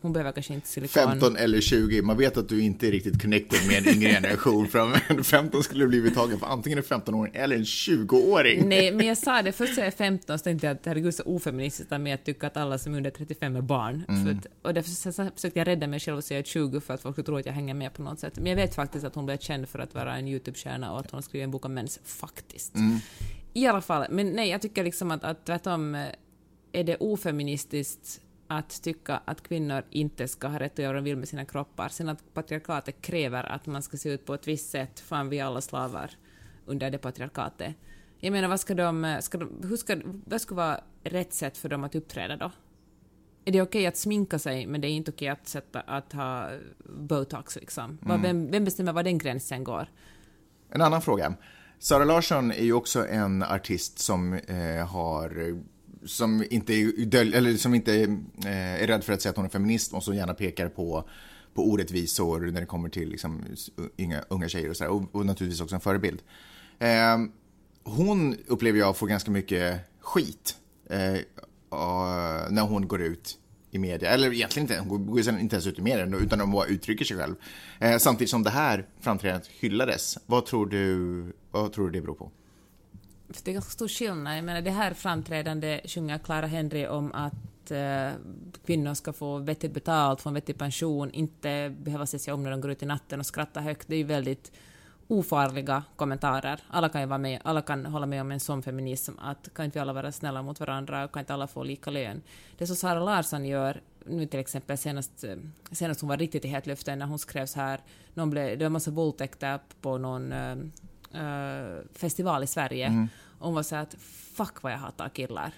[0.00, 1.10] Hon behöver kanske inte silikon.
[1.10, 4.68] 15 eller 20, man vet att du inte är riktigt connected med en yngre generation.
[4.68, 8.68] För en 15 skulle blivit tagen för antingen en 15-åring eller en 20-åring.
[8.68, 11.22] Nej, men jag sa det, först sa jag 15, så tänkte jag att herregud så
[11.22, 14.04] ofeministiskt av mig att tycka att alla som är under 35 är barn.
[14.06, 16.94] För att, och därför så, så försökte jag rädda mig själv och säga 20 för
[16.94, 18.36] att folk skulle tro att jag hänger med på något sätt.
[18.36, 21.10] Men jag vet faktiskt att hon blev känd för att vara en YouTube-stjärna och att
[21.10, 22.74] hon skrivit en bok om mens, faktiskt.
[23.54, 26.06] I alla fall, men nej, jag tycker liksom att, att tvärtom eh,
[26.72, 31.04] är det ofeministiskt att tycka att kvinnor inte ska ha rätt att göra vad de
[31.04, 31.88] vill med sina kroppar.
[31.88, 35.38] Sen att patriarkatet kräver att man ska se ut på ett visst sätt, fan vi
[35.38, 36.10] är alla slavar
[36.66, 37.74] under det patriarkatet.
[38.20, 41.68] Jag menar, vad ska de, ska de, hur ska, vad ska vara rätt sätt för
[41.68, 42.50] dem att uppträda då?
[43.44, 46.50] Är det okej att sminka sig, men det är inte okej att, sätta, att ha
[46.98, 47.98] botox liksom?
[48.02, 49.88] Vad- Vem, vem bestämmer var den gränsen går?
[50.70, 51.34] En annan fråga.
[51.78, 55.58] Sara Larsson är ju också en artist som eh, har
[56.04, 57.94] som inte, är, döl- eller som inte
[58.44, 61.08] eh, är rädd för att säga att hon är feminist och som gärna pekar på,
[61.54, 63.42] på orättvisor när det kommer till liksom,
[63.98, 64.90] unga, unga tjejer och sådär.
[64.90, 66.22] Och, och naturligtvis också en förebild.
[66.78, 67.18] Eh,
[67.84, 70.56] hon upplever jag får ganska mycket skit
[70.90, 71.12] eh,
[71.78, 73.38] och- när hon går ut
[73.70, 74.10] i media.
[74.10, 77.16] Eller egentligen inte, hon går inte ens ut i media utan hon bara uttrycker sig
[77.16, 77.34] själv.
[77.80, 80.18] Eh, samtidigt som det här framträdandet hyllades.
[80.26, 82.30] Vad tror du, vad tror du det beror på?
[83.30, 84.36] För det är ganska stor skillnad.
[84.36, 88.10] Jag menar, det här framträdande sjunger Clara Henry om att eh,
[88.66, 92.50] kvinnor ska få vettigt betalt, få en vettig pension, inte behöva se sig om när
[92.50, 93.88] de går ut i natten och skratta högt.
[93.88, 94.52] Det är ju väldigt
[95.08, 96.60] ofarliga kommentarer.
[96.68, 99.64] Alla kan ju vara med, alla kan hålla med om en sån feminism, att kan
[99.64, 102.22] inte vi alla vara snälla mot varandra, kan inte alla få lika lön?
[102.58, 105.24] Det som Sara Larsson gör, nu till exempel senast,
[105.70, 107.80] senast hon var riktigt i hetluften när hon skrev så här,
[108.14, 110.56] någon blev, det var en massa våldtäkter på någon eh,
[111.14, 113.08] eh, festival i Sverige.
[113.38, 113.94] Och hon var så att
[114.34, 115.52] fuck vad jag hatar killar.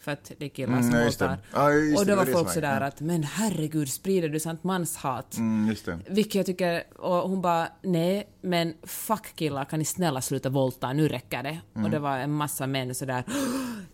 [0.00, 1.38] För att det är killar Mm, som ja, våldtar.
[1.52, 2.86] Det, och då var det folk så där ja.
[2.86, 5.36] att men herregud, sprider du sånt manshat?
[5.36, 5.74] Mm.
[6.08, 10.92] Vilket jag tycker, och hon bara nej, men fuck killar, kan ni snälla sluta våldta,
[10.92, 11.58] nu räcker det.
[11.74, 11.84] Mm.
[11.84, 13.24] Och det var en massa män sådär,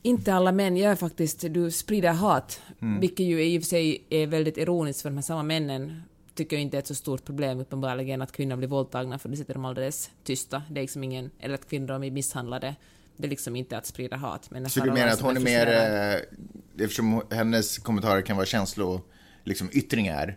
[0.03, 2.61] inte alla män, jag är faktiskt, du sprider hat.
[2.83, 3.01] Mm.
[3.01, 6.03] Vilket ju i och för sig är väldigt ironiskt för de här samma männen
[6.35, 9.37] tycker inte det är ett så stort problem uppenbarligen att kvinnor blir våldtagna för då
[9.37, 10.63] sitter de alldeles tysta.
[10.71, 12.75] Det är liksom ingen, eller att kvinnor blir misshandlade.
[13.17, 14.51] Det är liksom inte att sprida hat.
[14.51, 19.01] Men Så du menar att hon är mer, eh, eftersom hennes kommentarer kan vara känslo,
[19.45, 20.29] liksom yttringar,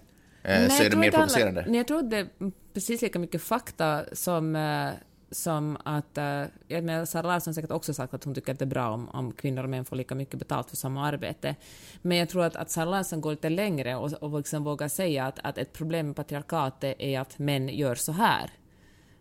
[0.44, 1.66] eh, Nej, så är det mer provocerande?
[1.68, 2.28] Nej, jag tror att det är
[2.74, 4.90] precis lika mycket fakta som, eh,
[5.32, 6.18] som att...
[6.18, 8.68] eh, jag menar, Sara Larsson har säkert också sagt att hon tycker att det är
[8.68, 11.56] bra om, om kvinnor och män får lika mycket betalt för samma arbete.
[12.02, 15.26] Men jag tror att, att Sara Larsson går lite längre och, och liksom vågar säga
[15.26, 18.52] att, att ett problem med patriarkatet är att män gör så här.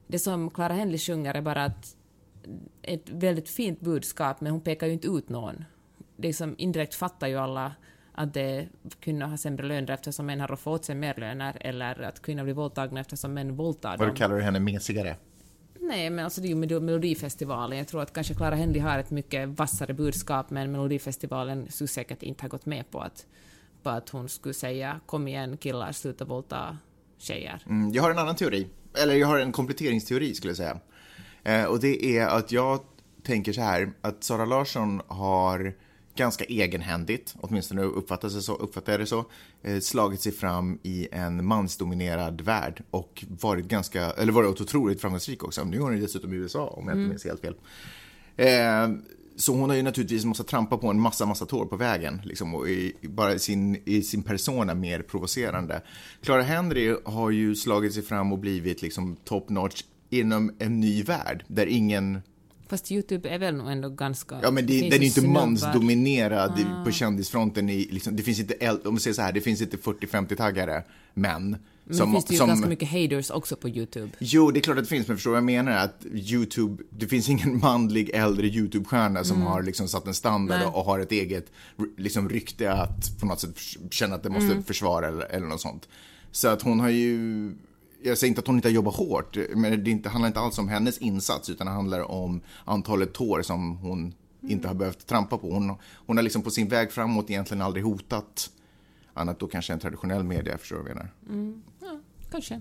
[0.06, 1.96] Det som Clara Henley sjunger är bara att
[2.82, 5.64] ett väldigt fint budskap, men hon pekar ju inte ut någon.
[6.16, 7.72] Det är som indirekt fattar ju alla
[8.12, 8.68] att det,
[9.00, 12.54] kvinnor har sämre löner eftersom män har fått sig mer löner, eller att kvinnor blir
[12.54, 14.16] våldtagna eftersom män våldtar Vad dem.
[14.16, 15.16] kallar du henne mesigare?
[15.88, 17.79] Nej, men alltså det är ju Melodifestivalen.
[17.79, 22.22] Jag tror att kanske Clara Henley har ett mycket vassare budskap, men Melodifestivalen skulle säkert
[22.22, 23.27] inte ha gått med på att,
[23.83, 26.79] på att hon skulle säga kom igen killar, sluta våldta
[27.18, 27.62] tjejer.
[27.66, 28.66] Mm, jag har en annan teori,
[29.03, 30.81] eller jag har en kompletteringsteori skulle jag säga.
[31.44, 32.81] Eh, och det är att jag
[33.22, 35.75] tänker så här, att Sara Larsson har
[36.16, 39.24] ganska egenhändigt, åtminstone uppfattar, sig så, uppfattar jag det så,
[39.62, 45.44] eh, slagit sig fram i en mansdominerad värld och varit ganska, eller varit otroligt framgångsrik
[45.44, 45.64] också.
[45.64, 47.55] Nu är hon dessutom i USA om jag inte minns helt fel.
[48.37, 48.88] Eh,
[49.37, 52.20] så hon har ju naturligtvis måste trampa på en massa, massa tår på vägen.
[52.24, 55.83] Liksom, och i, bara i sin, i sin persona mer provocerande.
[56.22, 61.02] Clara Henry har ju slagit sig fram och blivit liksom top notch inom en ny
[61.02, 62.20] värld där ingen
[62.68, 64.38] Fast YouTube är väl nog ändå ganska...
[64.42, 65.33] Ja, men det, den är ju inte snubbar.
[65.46, 67.68] mansdominerad i- på kändisfronten.
[67.70, 70.83] I, liksom, det finns inte, om vi säger så här, det finns inte 40-50-taggare
[71.14, 71.57] män.
[71.88, 74.09] Men det finns det ju ganska mycket haters också på YouTube.
[74.18, 75.72] Jo, det är klart att det finns, men förstår vad jag menar?
[75.72, 80.68] Att YouTube, det finns ingen manlig äldre YouTube-stjärna som har liksom satt en standard Mm.
[80.68, 80.79] Nej.
[80.79, 81.46] och har ett eget
[81.96, 83.59] liksom, rykte att på något sätt
[83.90, 84.64] känna att det måste Mm.
[84.64, 85.88] försvara eller, eller något sånt.
[86.33, 87.50] Så att hon har ju,
[88.02, 90.59] jag säger inte att hon inte har jobbat hårt, men det inte, handlar inte alls
[90.59, 95.38] om hennes insats utan det handlar om antalet tår som hon inte har behövt trampa
[95.38, 95.50] på.
[95.50, 95.74] Hon,
[96.06, 98.50] hon har liksom på sin väg framåt egentligen aldrig hotat
[99.14, 102.00] annat då kanske en traditionell media, förstår du vad jag menar?
[102.30, 102.61] Kanske.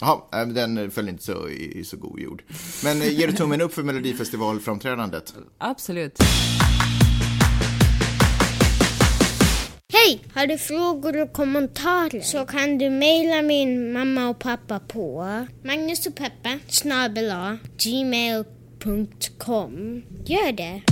[0.00, 2.42] Ja, äh, den föll inte så i, i så god jord.
[2.84, 5.34] Men eh, ger du tummen upp för Melodifestivalframträdandet?
[5.58, 6.18] Absolut.
[10.06, 10.20] Hej!
[10.34, 15.24] Har du frågor och kommentarer så kan du mejla min mamma och pappa på
[15.64, 18.42] Magnus och Peppe snabel A, gmail.com.
[20.24, 20.82] Gör det!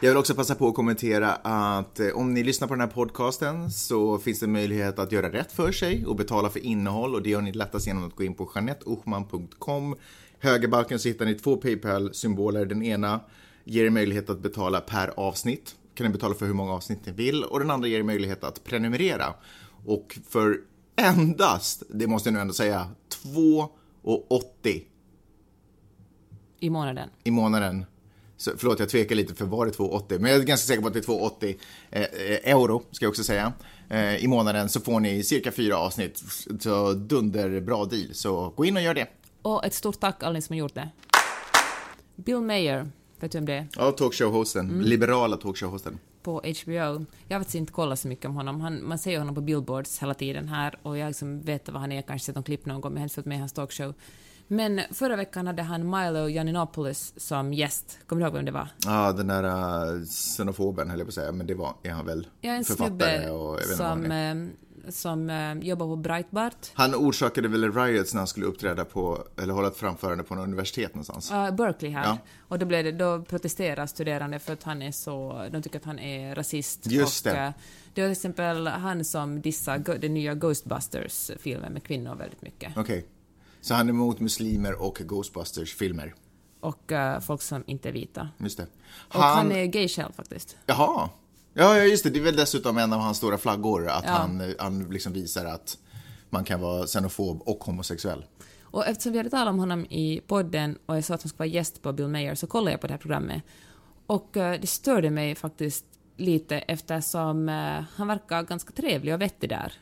[0.00, 2.88] Jag vill också passa på att kommentera att eh, om ni lyssnar på den här
[2.88, 7.22] podcasten så finns det möjlighet att göra rätt för sig och betala för innehåll och
[7.22, 9.96] det gör ni lättast genom att gå in på janetteochman.com.
[10.38, 12.66] Högerbalken så hittar ni två Paypal-symboler.
[12.66, 13.20] Den ena
[13.64, 15.74] ger er möjlighet att betala per avsnitt.
[15.94, 18.44] Kan ni betala för hur många avsnitt ni vill och den andra ger er möjlighet
[18.44, 19.34] att prenumerera.
[19.86, 20.60] Och för
[20.96, 22.88] endast, det måste jag nu ändå säga,
[23.24, 24.82] 2,80
[26.60, 27.08] I månaden.
[27.24, 27.84] i månaden.
[28.36, 30.18] Så, förlåt, jag tvekar lite för var det 2,80?
[30.18, 31.56] Men jag är ganska säker på att det är 2,80
[31.90, 33.52] eh, eh, euro, ska jag också säga.
[33.88, 36.22] Eh, I månaden så får ni cirka fyra avsnitt.
[36.60, 38.14] Så dunderbra deal.
[38.14, 39.08] Så gå in och gör det.
[39.46, 40.88] Och ett stort tack alla ni som har gjort det.
[42.16, 43.68] Bill Mayer, vet du vem det är?
[43.76, 44.82] Ja, talkshow-hosten.
[44.82, 45.98] Liberala talkshow-hosten.
[46.22, 46.72] På HBO.
[47.28, 48.60] Jag har faktiskt inte kollat så mycket om honom.
[48.60, 51.80] Han, man ser ju honom på billboards hela tiden här och jag liksom vet vad
[51.80, 53.40] han är, kanske sett någon klipp någon gång, men jag har inte följt med i
[53.40, 53.94] hans talkshow.
[54.48, 57.98] Men förra veckan hade han Milo Yiannopoulos som gäst.
[58.06, 58.68] Kommer du ihåg vem det var?
[58.84, 59.44] Ja, den där
[59.94, 62.64] uh, xenofoben höll jag på att säga, men det var, är han väl Ja, en
[62.64, 64.50] författare snubbe och jag vet inte vad han som, är.
[64.88, 66.70] Som eh, jobbar på Breitbart.
[66.74, 70.40] Han orsakade väl riots när han skulle uppträda på, eller hålla ett framförande på en
[70.40, 71.32] universitet någonstans.
[71.32, 72.04] Uh, Berkeley här.
[72.04, 72.18] Ja.
[72.48, 75.84] Och då, blev det, då protesterar studerande för att han är så, de tycker att
[75.84, 76.86] han är rasist.
[76.86, 77.38] Just och, det.
[77.38, 77.50] eh,
[77.94, 82.76] det var till exempel han som dissar Go- den nya Ghostbusters-filmen med kvinnor väldigt mycket.
[82.76, 83.06] Okej.
[83.60, 86.14] Så han är emot muslimer och Ghostbusters-filmer.
[86.60, 88.28] Och eh, folk som inte är vita.
[88.38, 88.66] Just det.
[89.14, 90.56] Och han, är gay själv faktiskt.
[90.66, 91.08] Jaha.
[91.58, 92.10] Ja, ja, just det.
[92.10, 94.10] Det är väl dessutom en av hans stora flaggor att Ja.
[94.10, 95.78] han, han liksom visar att
[96.30, 98.24] man kan vara xenofob och homosexuell.
[98.62, 101.38] Och eftersom vi hade talat om honom i podden och jag sa att han skulle
[101.38, 103.42] vara gäst på Bill Mayer så kollade jag på det här programmet.
[104.06, 105.84] Och eh, det störde mig faktiskt
[106.16, 109.72] lite eftersom eh, han verkar ganska trevlig och vettig där.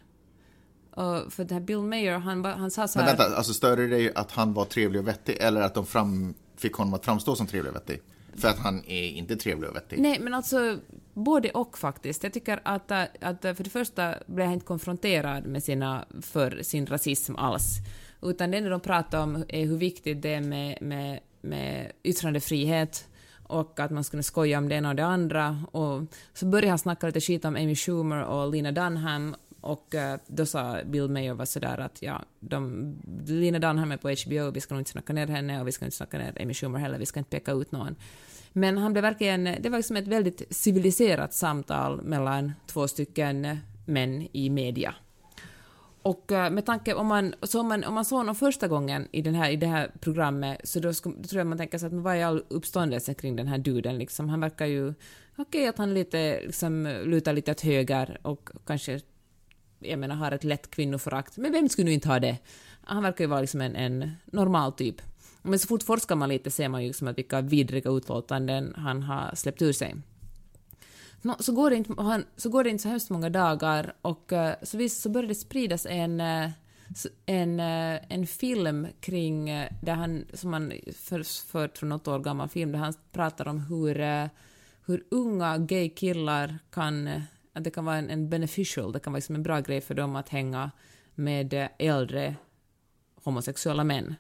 [0.91, 3.17] Och för den här Bill Mayer, han, han sa så Men här...
[3.17, 6.75] vänta, alltså störde det att han var trevlig och vettig eller att de fram, fick
[6.75, 8.01] honom att framstå som trevlig och vettig?
[8.37, 9.99] För att han är inte trevlig och vettig.
[10.01, 10.79] Nej, men alltså
[11.15, 12.23] både och faktiskt.
[12.23, 16.05] Jag tycker att, äh, att äh, för det första blev han inte konfronterad med sina,
[16.23, 17.79] för sin rasism alls.
[18.23, 23.09] Utan det enda de pratar om är hur viktigt det är med, med, med yttrandefrihet
[23.47, 25.65] och att man skulle skoja om det ena och det andra.
[25.71, 26.03] Och
[26.35, 30.47] så började han snacka lite skit om Amy Schumer och Lena Dunham och äh, då
[30.47, 32.95] sa Bill Mayer var sådär att ja, de,
[33.27, 35.85] Lina Dunham är på HBO, vi ska nog inte snacka ner henne och vi ska
[35.85, 37.97] inte snacka ner Amy Schumer heller, vi ska inte peka ut någon.
[38.57, 44.29] Men han blev verkligen, det var liksom ett väldigt civiliserat samtal mellan två stycken män
[44.33, 44.95] i media.
[46.03, 49.09] Och eh, med tanke om man, så om man, om man såg honom första gången
[49.13, 51.79] i, den här, i det här programmet så då, skulle, då tror jag man tänker
[51.79, 54.29] sig att vad är all uppståndelse kring den här duden liksom?
[54.29, 54.95] Han verkar ju,
[55.37, 59.01] okej att han lite liksom lutar lite åt höger och kanske,
[59.79, 62.39] jag menar har ett lätt kvinnoförakt, men vem skulle nu inte ha det?
[62.85, 65.03] Han verkar ju vara liksom en, en normal typ.
[65.47, 69.03] Men så fort forskar man lite ser man ju liksom att vilka vidriga utlåtanden han
[69.03, 69.95] har släppt ur sig.
[71.23, 74.33] No, så, går det inte, han, så går det inte så hemskt många dagar och
[74.33, 76.51] eh, så visst så började det spridas en, eh,
[77.27, 79.47] en, eh, en film kring,
[79.83, 83.61] där han, som han för, för, för något år gammal film, där han pratar om
[83.61, 84.29] hur,
[84.87, 87.09] hur unga gay killar kan,
[87.53, 89.95] att det kan vara en, en beneficial, det kan vara liksom en bra grej för
[89.95, 90.71] dem att hänga
[91.15, 92.35] med äldre
[93.25, 94.15] homosexuella män.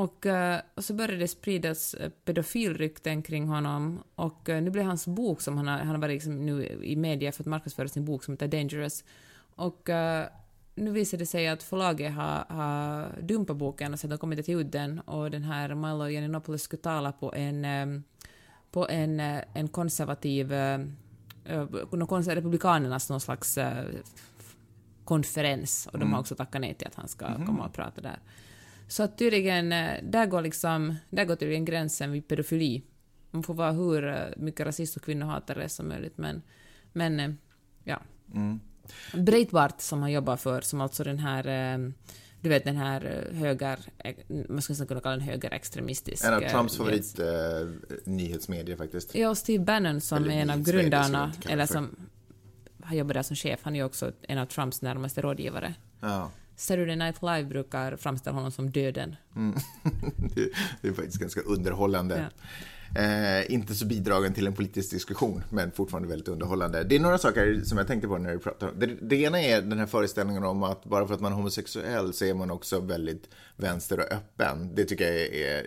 [0.00, 4.84] Och, eh, och så började det spridas eh, pedofilrykten kring honom och eh, nu blev
[4.84, 7.88] hans bok som han har, han har varit liksom nu i media för att marknadsföra
[7.88, 9.04] sin bok som heter Dangerous.
[9.56, 9.88] Och
[10.74, 14.52] nu visar det sig att förlaget har, har dumpat boken och att de kommer inte
[14.52, 18.04] ut den och den här Milo Yiannopoulos skulle tala på en,
[18.70, 19.20] på en,
[19.54, 20.52] en konservativ,
[22.28, 23.58] republikanernas någon slags
[25.04, 26.12] konferens och de Mm.
[26.12, 27.46] har också tackat nej till att han ska Mhm.
[27.46, 28.18] komma och prata där.
[28.90, 32.82] Så att tydligen, eh, där går liksom, där går tydligen gränsen vid pedofili.
[33.30, 36.42] Man får vara hur eh, mycket rasist och kvinnohatare som möjligt, men,
[36.92, 37.30] men eh,
[37.84, 38.02] ja.
[38.34, 38.60] Mm.
[39.14, 41.78] Breitbart som han jobbar för, som alltså den här,
[42.40, 43.78] du vet den här höger,
[44.48, 46.24] man skulle kunna kalla den högerextremistisk.
[46.24, 49.14] En av Trumps nyhets- favorit eh, nyhetsmedier faktiskt.
[49.14, 51.96] Ja, och Steve Bannon som Eller är en av grundarna, eller som
[52.82, 55.74] har jobbat där som chef, han är också en av Trumps närmaste rådgivare.
[56.00, 56.30] Ja.
[56.60, 59.16] Saturday Night Live brukar framställa honom som döden.
[59.36, 59.54] Mm.
[60.34, 60.50] det,
[60.82, 62.30] det är faktiskt ganska underhållande.
[62.96, 66.84] Eh, inte så bidragen till en politisk diskussion, men fortfarande väldigt underhållande.
[66.84, 68.72] Det är några saker som jag tänkte på när du pratar.
[68.72, 72.12] Det, det ena är den här föreställningen om att bara för att man är homosexuell
[72.12, 74.74] så är man också väldigt vänster och öppen.
[74.74, 75.66] Det tycker jag är...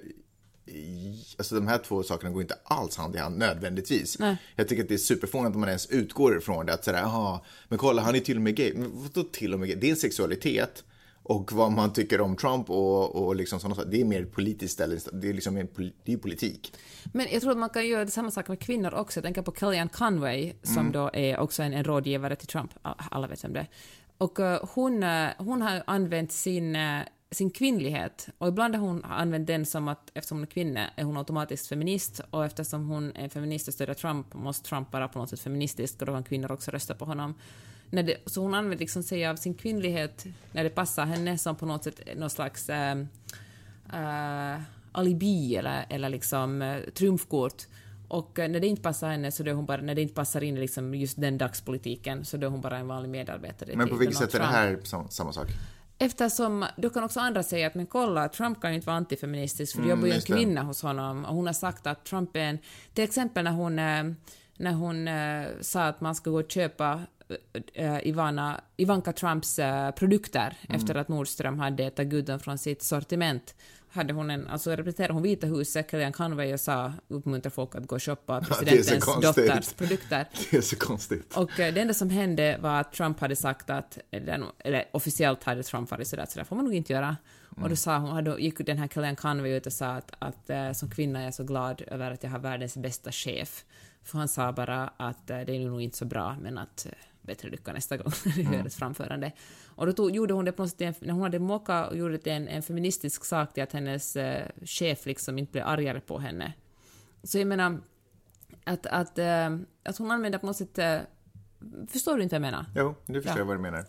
[1.37, 4.19] Alltså de här två sakerna går inte alls hand i hand nödvändigtvis.
[4.19, 4.37] Nej.
[4.55, 6.73] Jag tycker att det är superfånigt om man ens utgår ifrån det.
[6.73, 8.73] Att sådär, jaha, men kolla han är till och med gay.
[8.75, 9.77] Men vadå till och med gay?
[9.81, 10.83] Det är sexualitet.
[11.25, 14.73] Och vad man tycker om Trump och, och liksom sådana saker, det är mer politiskt
[14.73, 15.27] ställningstagande.
[15.27, 15.67] Det är liksom
[16.03, 16.73] det är politik.
[17.13, 19.17] Men jag tror att man kan göra samma sak med kvinnor också.
[19.17, 20.91] Jag tänker på Kellyanne Conway, som Mm.
[20.91, 22.71] då är också en, en rådgivare till Trump.
[22.81, 23.67] Alla vet vem det är.
[24.17, 26.99] Och eh, hon, eh, hon har använt sin, eh,
[27.33, 31.03] sin kvinnlighet, och ibland har hon använt den som att eftersom hon är kvinna är
[31.03, 35.19] hon automatiskt feminist, och eftersom hon är feminist och stödjer Trump måste Trump vara på
[35.19, 37.35] något sätt feministisk, och då kan kvinnor också rösta på honom.
[37.89, 41.55] När det, så hon använder liksom sig av sin kvinnlighet när det passar henne som
[41.55, 42.97] på något sätt någon slags eh,
[43.93, 47.63] eh, alibi eller, eller liksom eh, trumfkort.
[48.07, 50.57] Och när det inte passar henne, så då hon bara, när det inte passar in
[50.57, 53.75] i liksom just den dagspolitiken, så då är hon bara en vanlig medarbetare.
[53.75, 55.47] Men på vilket sätt är det här sam, samma sak?
[56.05, 59.75] Eftersom, då kan också andra säga att men kolla, Trump kan ju inte vara antifeministisk
[59.75, 60.25] för det Mm, jobbar ju en det.
[60.25, 62.57] kvinna hos honom och hon har sagt att Trump är en...
[62.93, 64.03] Till exempel när hon, eh,
[64.57, 67.01] när hon eh, sa att man ska gå och köpa
[67.73, 69.59] eh, Ivana, Ivanka Trumps
[69.95, 70.81] produkter Mm.
[70.81, 73.55] efter att Nordström hade tagit ut dem från sitt sortiment
[73.93, 77.87] hade hon en, alltså representerade hon Vita huset, Kellyanne Conway och sa, uppmuntra folk att
[77.87, 79.47] gå och shoppa presidentens konstigt.
[79.47, 80.27] dotters produkter.
[80.51, 81.37] Det är så konstigt.
[81.37, 85.63] Och eh, det enda som hände var att Trump hade sagt att, eller, officiellt hade
[85.63, 87.17] Trump varit sådär, sådär får man nog inte göra.
[87.61, 90.49] Och då sa hon, då gick den här Kellyanne Conway ut och sa att, att
[90.49, 93.65] eh, som kvinna är jag så glad över att jag har världens bästa chef.
[94.03, 96.87] För han sa bara att eh, det är nog inte så bra, men att
[97.23, 99.31] bättre lycka nästa gång när det gör ett framförande.
[99.75, 102.13] Och då tog, gjorde hon det på något sätt, när hon hade mocka och gjorde
[102.13, 105.99] det till en, en feministisk sak till att hennes eh, chef liksom inte blev argare
[105.99, 106.53] på henne.
[107.23, 107.79] Så jag menar,
[108.63, 110.77] att, att, eh, att hon använder på något sätt...
[110.77, 110.97] Eh,
[111.89, 112.65] förstår du inte vad jag menar?
[112.75, 113.39] Jo, nu förstår Ja.
[113.39, 113.85] jag vad du menar.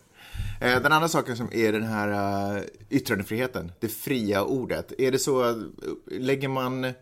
[0.60, 4.92] Eh, Den andra saken som är den här eh, yttrandefriheten, det fria ordet.
[4.98, 5.62] Är det så, att, eh,
[6.20, 6.92] lägger man,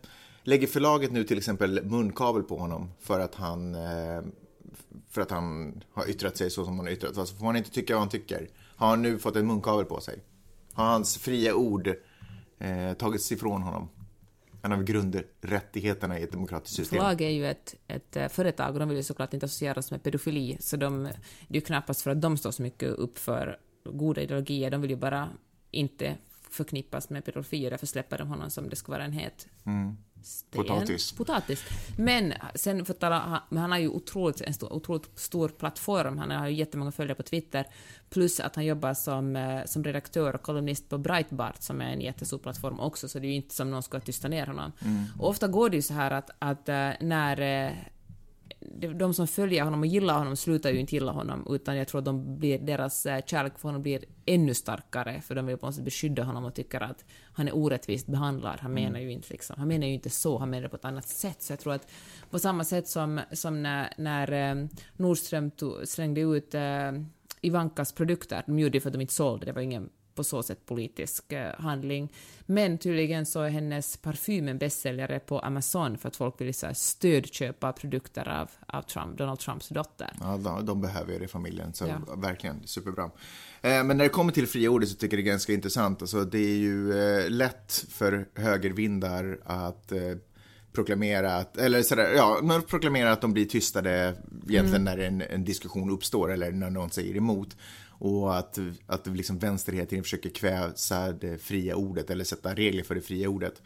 [0.43, 3.77] lägger förlaget nu till exempel munkavel på honom för att han,
[5.13, 7.19] för att han har yttrat sig så som han har yttrat?
[7.19, 8.49] Alltså får man inte tycka vad han tycker?
[8.77, 10.19] Har han nu fått en munkavel på sig?
[10.73, 11.95] Har hans fria ord
[12.59, 13.89] eh, tagits ifrån honom?
[14.63, 16.99] En av grundrättigheterna i ett demokratiskt system.
[16.99, 20.03] Förlag är ju ett, ett eh, företag och de vill ju såklart inte associeras med
[20.03, 21.09] pedofili, så de, det
[21.49, 24.91] är ju knappast för att de står så mycket upp för goda ideologier, de vill
[24.91, 25.29] ju bara
[25.71, 26.17] inte
[26.51, 29.49] förknippas med pedofili, därför släpper de honom som det ska vara en het
[30.23, 30.61] sten.
[30.61, 30.75] Mm.
[30.75, 31.13] Potatis.
[31.13, 31.65] Potatis.
[31.97, 36.31] Men sen för att tala, han- har ju otroligt, en stor, otroligt stor plattform, han
[36.31, 37.67] har ju jättemånga följare på Twitter,
[38.11, 42.01] plus att han jobbar som, eh, som redaktör och kolumnist på Breitbart, som är en
[42.01, 44.73] jättestor plattform också, så det är ju inte som någon ska tysta ner honom.
[45.19, 47.73] Och ofta går det ju så här att, att eh, när eh,
[48.95, 51.99] de, som följer honom och gillar honom slutar ju inte gilla honom, utan jag tror
[51.99, 55.67] att de blir, deras eh, kärlek för honom blir ännu starkare, för de vill på
[55.67, 58.59] något sätt beskydda honom och tycker att han är orättvist behandlad.
[58.61, 60.85] Han menar ju inte liksom, han menar ju inte så, han menar det på ett
[60.85, 61.43] annat sätt.
[61.43, 61.91] Så jag tror att
[62.31, 66.93] på samma sätt som, som när, när eh, Nordström tog, slängde ut eh,
[67.41, 70.43] Ivankas produkter, de gjorde det för att de inte sålde, det var ingen på så
[70.43, 72.13] sätt politisk eh, handling.
[72.47, 76.67] Men tydligen så är hennes parfym en bästsäljare på Amazon för att folk vill så
[76.67, 80.11] här, stödköpa produkter av, av Trump, Donald Trumps dotter.
[80.21, 82.15] Ja, de, de behöver det i familjen, så Ja.
[82.17, 83.11] verkligen superbra.
[83.63, 86.03] Eh, men när det kommer till fria ordet så tycker jag det är ganska intressant.
[86.03, 89.99] Alltså, det är ju eh, lätt för högervindar att eh,
[90.73, 94.15] proklamera att, eller sådär, ja, men proklamera att de blir tystade
[94.49, 97.57] egentligen när en, en diskussion uppstår eller när någon säger emot.
[98.05, 102.83] Och att, att liksom vänster hela tiden försöker kväsa det fria ordet eller sätta regler
[102.83, 103.63] för det fria ordet.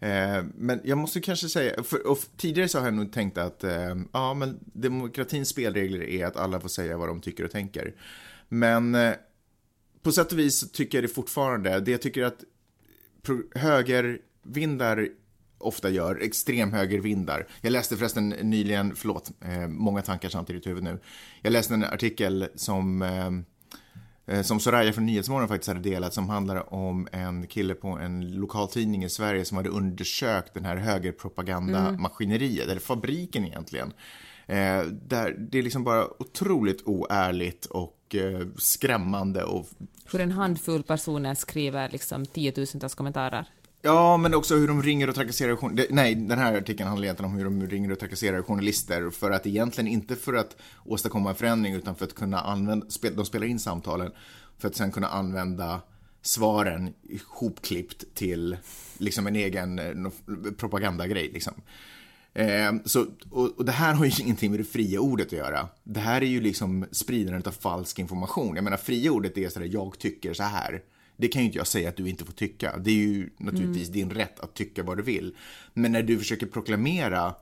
[0.00, 3.64] Eh, men jag måste kanske säga, för, och tidigare så har jag nog tänkt att
[3.64, 7.94] eh, ja, men demokratins spelregler är att alla får säga vad de tycker och tänker.
[8.48, 9.12] Men eh,
[10.02, 12.44] på sätt och vis tycker jag det fortfarande, det jag tycker att
[13.54, 15.08] högervindar
[15.58, 17.46] ofta gör, extremhögervindar.
[17.60, 21.00] Jag läste förresten nyligen, förlåt, eh, många tankar samtidigt i huvudet nu.
[21.42, 23.30] Jag läste en artikel som eh,
[24.30, 28.30] Eh, som Soraya från Nyhetsmorgon faktiskt hade delat som handlar om en kille på en
[28.30, 33.92] lokaltidning i Sverige som hade undersökt den här högerpropagandamaskineriet, eller fabriken egentligen.
[34.46, 39.66] Eh, där det är liksom bara otroligt oärligt och eh, skrämmande och
[40.12, 43.46] Hur en handfull personer skriver liksom tiotusentals kommentarer.
[43.82, 45.94] Ja, men också hur de ringer och trakasserar journalister.
[45.94, 49.46] Nej, den här artikeln handlar egentligen om hur de ringer och trakasserar journalister för att
[49.46, 53.58] egentligen inte för att åstadkomma en förändring utan för att kunna använda, de spelar in
[53.58, 54.12] samtalen
[54.58, 55.80] för att sen kunna använda
[56.22, 58.56] svaren ihopklippt till
[58.98, 61.54] liksom en egen eh, propagandagrej liksom.
[62.34, 65.68] Eh, så, och, och det här har ju ingenting med det fria ordet att göra.
[65.84, 68.56] Det här är ju liksom spridandet av falsk information.
[68.56, 70.82] Jag menar, fria ordet är sådär, jag tycker så här.
[71.20, 72.78] Det kan ju inte jag säga att du inte får tycka.
[72.78, 75.36] Det är ju naturligtvis din rätt att tycka vad du vill.
[75.74, 77.34] Men när du försöker proklamera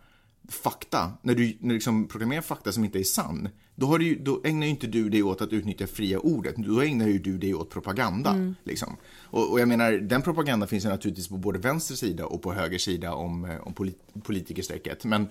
[0.48, 4.14] fakta, när du, när du liksom proklamerar fakta som inte är sann, då, har du,
[4.14, 6.56] då ägnar ju inte du dig åt att utnyttja fria ordet.
[6.56, 8.54] Då ägnar ju du dig åt propaganda.
[8.64, 8.96] Liksom.
[9.22, 12.52] Och, och jag menar, den propaganda finns ju naturligtvis på både vänster sida och på
[12.52, 15.04] höger sida om, eh, om polit, politikerstrecket.
[15.04, 15.28] Men,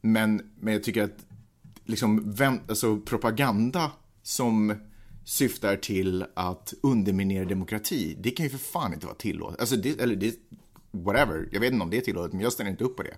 [0.00, 1.26] men, men jag tycker att
[1.84, 4.74] liksom, vem, alltså, propaganda som
[5.24, 9.60] syftar till att underminera demokrati, det kan ju för fan inte vara tillåtet.
[9.60, 10.34] Alltså, det, eller det,
[10.90, 13.16] whatever, jag vet inte om det är tillåtet, men jag ställer inte upp på det.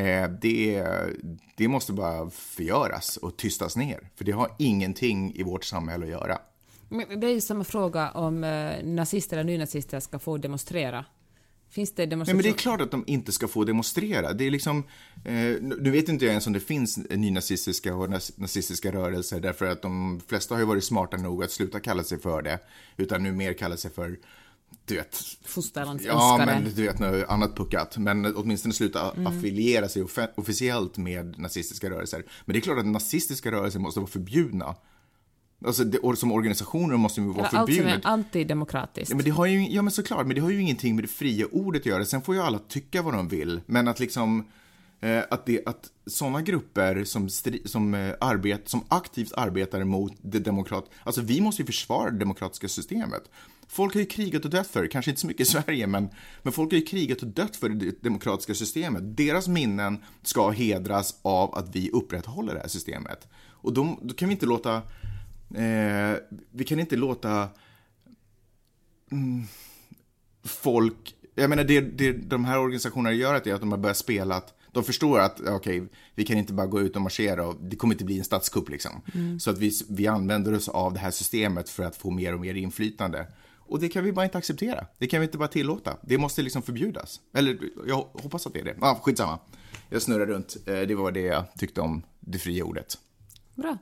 [0.00, 0.86] Eh, det,
[1.56, 6.10] det måste bara förgöras och tystas ner, för det har ingenting i vårt samhälle att
[6.10, 6.38] göra.
[6.88, 11.04] Men det är ju samma fråga om eh, nazister eller nynazister ska få demonstrera.
[11.72, 12.36] Finns det Nej, demonstration?
[12.36, 14.32] men det är klart att de inte ska få demonstrera.
[14.32, 14.78] Det är liksom,
[15.24, 19.82] eh, nu vet inte jag ens om det finns nynazistiska och nazistiska rörelser därför att
[19.82, 22.58] de flesta har ju varit smarta nog att sluta kalla sig för det,
[22.96, 24.18] utan nu mer kalla sig för,
[24.84, 26.18] du vet, Fosterlandsälskare.
[26.18, 27.98] Ja, men du vet något annat puckat.
[27.98, 32.24] Men åtminstone sluta affiliera sig officiellt med nazistiska rörelser.
[32.44, 34.74] Men det är klart att nazistiska rörelser måste vara förbjudna.
[35.66, 39.10] Alltså, det, och som organisationer måste de ju vara Eller allt som är antidemokratiskt.
[39.10, 41.08] Ja, men det har ju, ja, men såklart, men det har ju ingenting med det
[41.08, 42.04] fria ordet att göra.
[42.04, 44.46] Sen får ju alla tycka vad de vill, men att liksom
[45.00, 50.12] eh, att, det, att sådana grupper som, stri, som, eh, arbet, som aktivt arbetar mot
[50.22, 50.90] det demokrat...
[51.04, 53.22] Alltså vi måste ju försvara det demokratiska systemet.
[53.68, 56.08] Folk har ju krigat och dött för kanske inte så mycket i Sverige, men,
[56.42, 59.16] men folk har ju krigat och dött för det demokratiska systemet.
[59.16, 63.28] Deras minnen ska hedras av att vi upprätthåller det här systemet.
[63.48, 64.82] Och då, då kan vi inte låta...
[65.54, 66.16] Eh,
[66.50, 67.48] vi kan inte låta
[70.44, 73.96] folk, jag menar det, det de här organisationerna gör att är att de har börjat
[73.96, 77.56] spela att de förstår att okej, vi kan inte bara gå ut och marschera och
[77.60, 79.02] det kommer inte bli en statskupp liksom.
[79.40, 82.40] Så att vi, vi använder oss av det här systemet för att få mer och
[82.40, 83.26] mer inflytande.
[83.58, 84.86] Och det kan vi bara inte acceptera.
[84.98, 85.96] Det kan vi inte bara tillåta.
[86.02, 87.20] Det måste liksom förbjudas.
[87.34, 88.76] Eller jag hoppas att det är det.
[88.80, 89.38] Ah, skitsamma.
[89.88, 90.56] Jag snurrar runt.
[90.66, 92.98] Eh, Det var det jag tyckte om det fria ordet.
[93.54, 93.78] Bra.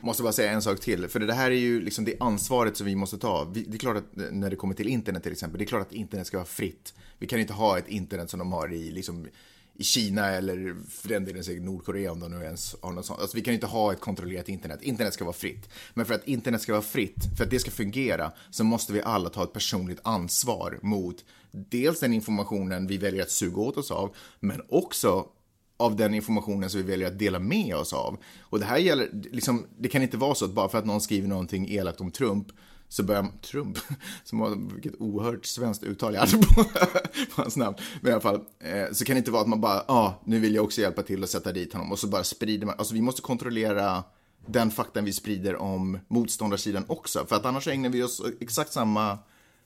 [0.00, 2.86] Måste bara säga en sak till, för det här är ju liksom det ansvaret som
[2.86, 3.44] vi måste ta.
[3.44, 5.86] Det är klart att eh, när det kommer till internet till exempel, det är klart
[5.86, 6.94] att internet ska vara fritt.
[7.18, 9.26] Vi kan inte ha ett internet som de har i, liksom,
[9.74, 13.20] i Kina eller för den delen säkert Nordkorea om de nu ens har något sånt.
[13.20, 14.82] Alltså vi kan inte ha ett kontrollerat internet.
[14.82, 15.68] Internet ska vara fritt.
[15.94, 19.02] Men för att internet ska vara fritt, för att det ska fungera, så måste vi
[19.02, 23.90] alla ta ett personligt ansvar mot dels den informationen vi väljer att suga åt oss
[23.90, 25.26] av, men också
[25.78, 28.16] av den informationen som vi väljer att dela med oss av.
[28.40, 31.00] Och det här gäller, liksom, det kan inte vara så att bara för att någon
[31.00, 32.46] skriver någonting elakt om Trump
[32.88, 33.78] så börjar man, Trump,
[34.24, 36.64] som var, vilket oerhört svenskt uttal jag hade på,
[37.34, 37.76] på hans namn.
[38.00, 40.22] Men i alla fall, eh, så kan det inte vara att man bara, ja, ah,
[40.24, 42.74] nu vill jag också hjälpa till att sätta dit honom och så bara sprider man,
[42.78, 44.04] alltså vi måste kontrollera
[44.46, 49.18] den faktan vi sprider om motståndarsidan också, för att annars ägnar vi oss exakt samma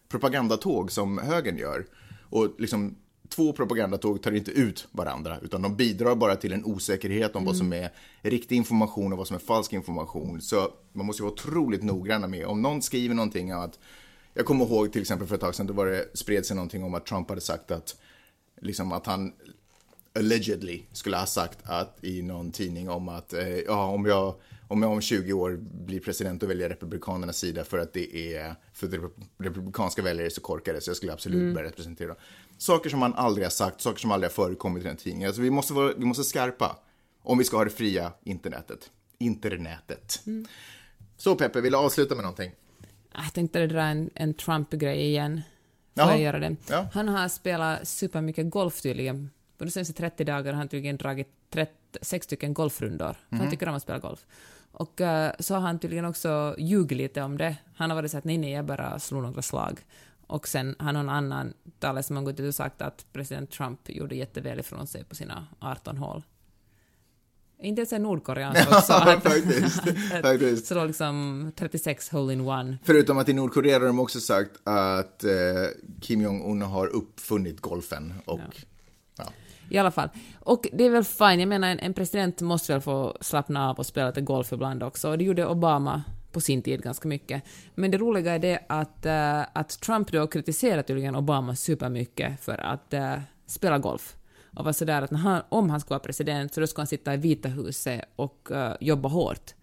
[0.09, 1.87] propagandatåg som högern gör.
[2.31, 2.97] Och liksom,
[3.35, 7.57] två propagandatåg tar inte ut varandra, utan de bidrar bara till en osäkerhet om vad
[7.57, 7.91] som är
[8.23, 10.41] riktig information och vad som är falsk information.
[10.41, 13.79] Så man måste ju vara otroligt noggranna med, om någon skriver någonting att,
[14.35, 16.85] jag kommer ihåg till exempel för ett tag sedan, då var det, spred sig någonting
[16.85, 17.97] om att Trump hade sagt att,
[18.61, 19.33] liksom att han
[20.15, 24.35] allegedly skulle ha sagt att i någon tidning om att eh, ja, om jag
[24.69, 28.55] om jag om 20 år blir president och väljer Republikanernas sida för att det är
[28.73, 32.17] för republikanska väljare är så korkade så jag skulle absolut börja representera dem.
[32.63, 35.27] Saker som man aldrig har sagt, saker som aldrig har förekommit i den tidningen.
[35.27, 36.77] Alltså vi måste vara, vi måste skarpa
[37.23, 38.91] om vi ska ha det fria internetet.
[39.19, 40.23] Internetet.
[41.17, 42.53] Så Peppe, vill du avsluta med någonting?
[43.15, 45.43] Jag tänkte dra en, en Trump-grej igen.
[45.95, 46.11] Får Jaha.
[46.11, 46.57] jag göra det?
[46.69, 46.87] Ja.
[46.93, 49.31] Han har spelat supermycket golf tydligen.
[49.59, 53.17] På de senaste 30 dagarna har han tydligen dragit 30, sex stycken golfrundor.
[53.29, 53.41] Mhm.
[53.41, 54.27] Han tycker om att spela golf.
[54.73, 57.57] Och eh, så har han tydligen också ljugit lite om det.
[57.77, 59.81] Han har varit så att nej, nej, jag bara slog några slag.
[60.33, 64.61] Och sen har någon annan talesman gått ut och sagt att president Trump gjorde jätteväl
[64.61, 66.23] ifrån sig på sina 18 hål.
[67.59, 68.93] Inte ens en nordkoreansk också.
[68.93, 69.81] att- faktiskt.
[70.23, 70.67] faktiskt.
[70.67, 72.79] Så liksom 36 hole in one.
[72.85, 75.33] Förutom att i Nordkorea har de också sagt att eh,
[76.01, 78.41] Kim Jong-Un har uppfunnit golfen och
[79.19, 79.25] ja.
[79.71, 80.09] I alla fall.
[80.41, 83.79] Och det är väl fine, jag menar en, en president måste väl få slappna av
[83.79, 86.03] och spela lite golf ibland också, och det gjorde Obama
[86.33, 87.43] på sin tid ganska mycket.
[87.75, 92.61] Men det roliga är det att, uh, att Trump då kritiserar tydligen Obama supermycket för
[92.61, 94.17] att uh, spela golf.
[94.57, 96.87] Och var sådär att när han, om han ska vara president så då ska han
[96.87, 99.55] sitta i Vita huset och uh, jobba hårt.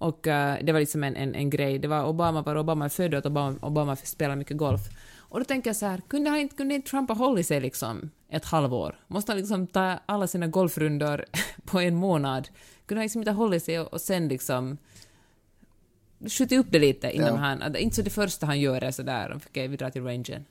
[0.00, 0.20] Och
[0.62, 1.78] det var liksom en, en, en grej.
[1.78, 4.80] Det var Obama var Obama är född och att Obama, Obama spelar mycket golf.
[5.28, 7.60] Och då tänker jag så här, kunde, han inte, kunde inte Trump ha hållit sig
[7.60, 9.00] liksom ett halvår?
[9.06, 11.24] Måste han liksom ta alla sina golfrundor
[11.64, 12.48] på en månad?
[12.86, 14.78] Kunde han liksom inte ha hållit sig och, och sen liksom
[16.26, 17.36] skjutit upp det lite innan Ja.
[17.36, 17.76] han...
[17.76, 20.44] Inte så det första han gör är sådär, okej vi drar till rangen.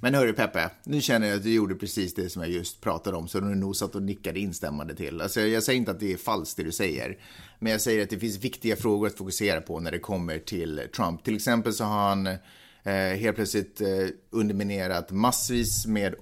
[0.00, 3.16] Men hörru Peppe, nu känner jag att du gjorde precis det som jag just pratade
[3.16, 5.20] om, så du nog satt och nickade instämmande till.
[5.20, 7.18] Alltså, jag säger inte att det är falskt det du säger,
[7.58, 10.82] men jag säger att det finns viktiga frågor att fokusera på när det kommer till
[10.96, 11.24] Trump.
[11.24, 13.88] Till exempel så har han eh, helt plötsligt eh,
[14.30, 16.14] underminerat massvis med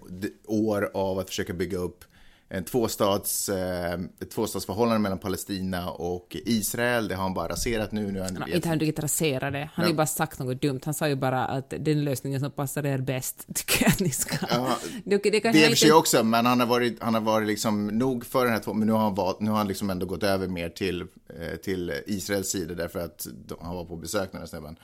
[0.47, 2.05] år av att försöka bygga upp
[2.49, 7.09] en tvåstats, eh, ett tvåstatsförhållande mellan Palestina och Israel.
[7.09, 8.13] Det har han bara raserat nu.
[8.13, 9.71] nu han inte han riktigt raserat det.
[9.75, 10.81] Han har ju bara sagt något dumt.
[10.85, 14.11] Han sa ju bara att den lösningen som passar er bäst tycker jag att ni
[14.11, 14.37] ska...
[14.51, 15.99] Ja, det, det, kan Det är för sig inte...
[15.99, 18.87] också, men han har varit, han har varit liksom nog för den här två, men
[18.87, 21.93] nu har han, valt, nu har han liksom ändå gått över mer till, eh, till
[22.07, 23.27] Israels sida därför att
[23.61, 24.77] han var på besök den här snubben.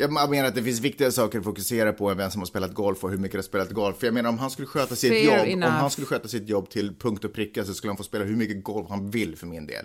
[0.00, 2.74] Jag menar att det finns viktigare saker att fokusera på än vem som har spelat
[2.74, 3.98] golf och hur mycket har spelat golf.
[3.98, 5.72] För jag menar om han skulle sköta sitt Fair jobb, enough.
[5.74, 8.24] om han skulle sköta sitt jobb till punkt och pricka så skulle han få spela
[8.24, 9.84] hur mycket golf han vill för min del.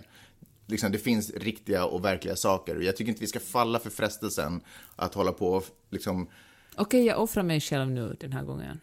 [0.68, 4.62] Liksom, det finns riktiga och verkliga saker jag tycker inte vi ska falla för frestelsen
[4.96, 6.28] att hålla på och liksom
[6.76, 8.80] Okej, jag offrar mig själv nu den här gången.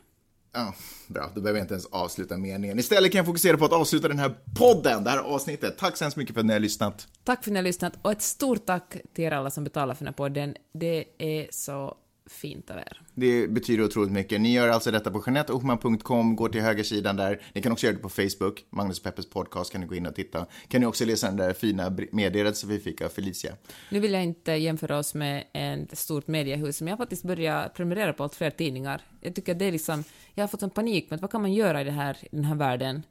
[0.54, 0.74] Ja,
[1.08, 1.30] bra.
[1.34, 2.78] Då behöver jag inte ens avsluta meningen.
[2.78, 5.78] Istället kan jag fokusera på att avsluta den här podden, det här avsnittet.
[5.78, 7.08] Tack så hemskt mycket för att ni har lyssnat.
[7.24, 9.94] Tack för att ni har lyssnat och ett stort tack till er alla som betalar
[9.94, 10.54] för den här podden.
[10.74, 11.96] Det är så
[12.26, 13.00] fint av er.
[13.14, 14.40] Det betyder otroligt mycket.
[14.40, 17.42] Ni gör alltså detta på janetteohman.com, går till högersidan där.
[17.52, 20.14] Ni kan också göra det på Facebook, Magnus Peppers podcast kan ni gå in och
[20.14, 20.46] titta.
[20.68, 23.56] Kan ni också läsa den där fina meddelandet som vi fick av Felicia.
[23.90, 27.74] Nu vill jag inte jämföra oss med ett stort mediehus, men jag har faktiskt börjat
[27.74, 29.02] prenumerera på allt fler tidningar.
[29.20, 30.04] Jag tycker att det är liksom,
[30.34, 32.44] jag har fått en panik med vad kan man göra i, det här, i den
[32.44, 33.02] här världen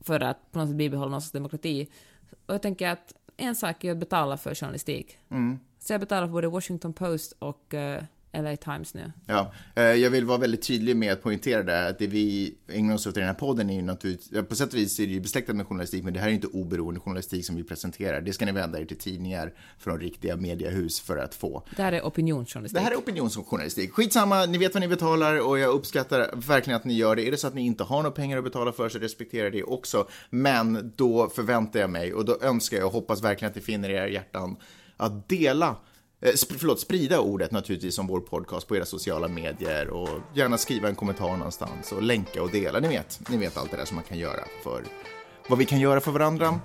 [0.00, 1.88] för att på något sätt bibehålla någon sorts demokrati.
[2.46, 5.18] Och jag tänker att en sak är att betala för journalistik.
[5.78, 8.02] Så jag betalar för både Washington Post och eh,
[8.42, 9.12] LA Times nu.
[9.26, 12.94] Ja, eh, jag vill vara väldigt tydlig med att poängtera det att det vi ägnar
[12.94, 15.12] oss åt i den här podden är ju naturligtvis, på sätt och vis är det
[15.12, 18.20] ju besläktat med journalistik, men det här är inte oberoende journalistik som vi presenterar.
[18.20, 21.62] Det ska ni vända er till tidningar från riktiga mediehus för att få.
[21.76, 22.78] Det här är opinionsjournalistik.
[22.78, 23.92] Det här är opinionsjournalistik.
[23.92, 27.28] Skitsamma, ni vet vad ni betalar och jag uppskattar verkligen att ni gör det.
[27.28, 29.62] Är det så att ni inte har några pengar att betala för så respekterar det
[29.62, 30.08] också.
[30.30, 33.90] Men då förväntar jag mig och då önskar jag och hoppas verkligen att ni finner
[33.90, 34.56] i era hjärtan
[34.96, 35.76] att dela
[36.26, 40.58] Eh, sp- förlåt, sprida ordet naturligtvis om vår podcast på era sociala medier och gärna
[40.58, 42.78] skriva en kommentar någonstans och länka och dela.
[42.80, 44.84] Ni vet, ni vet allt det där som man kan göra för
[45.48, 46.60] vad vi kan göra för varandra.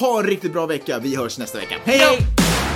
[0.00, 0.98] Ha en riktigt bra vecka.
[0.98, 1.74] Vi hörs nästa vecka.
[1.84, 2.71] Hej då!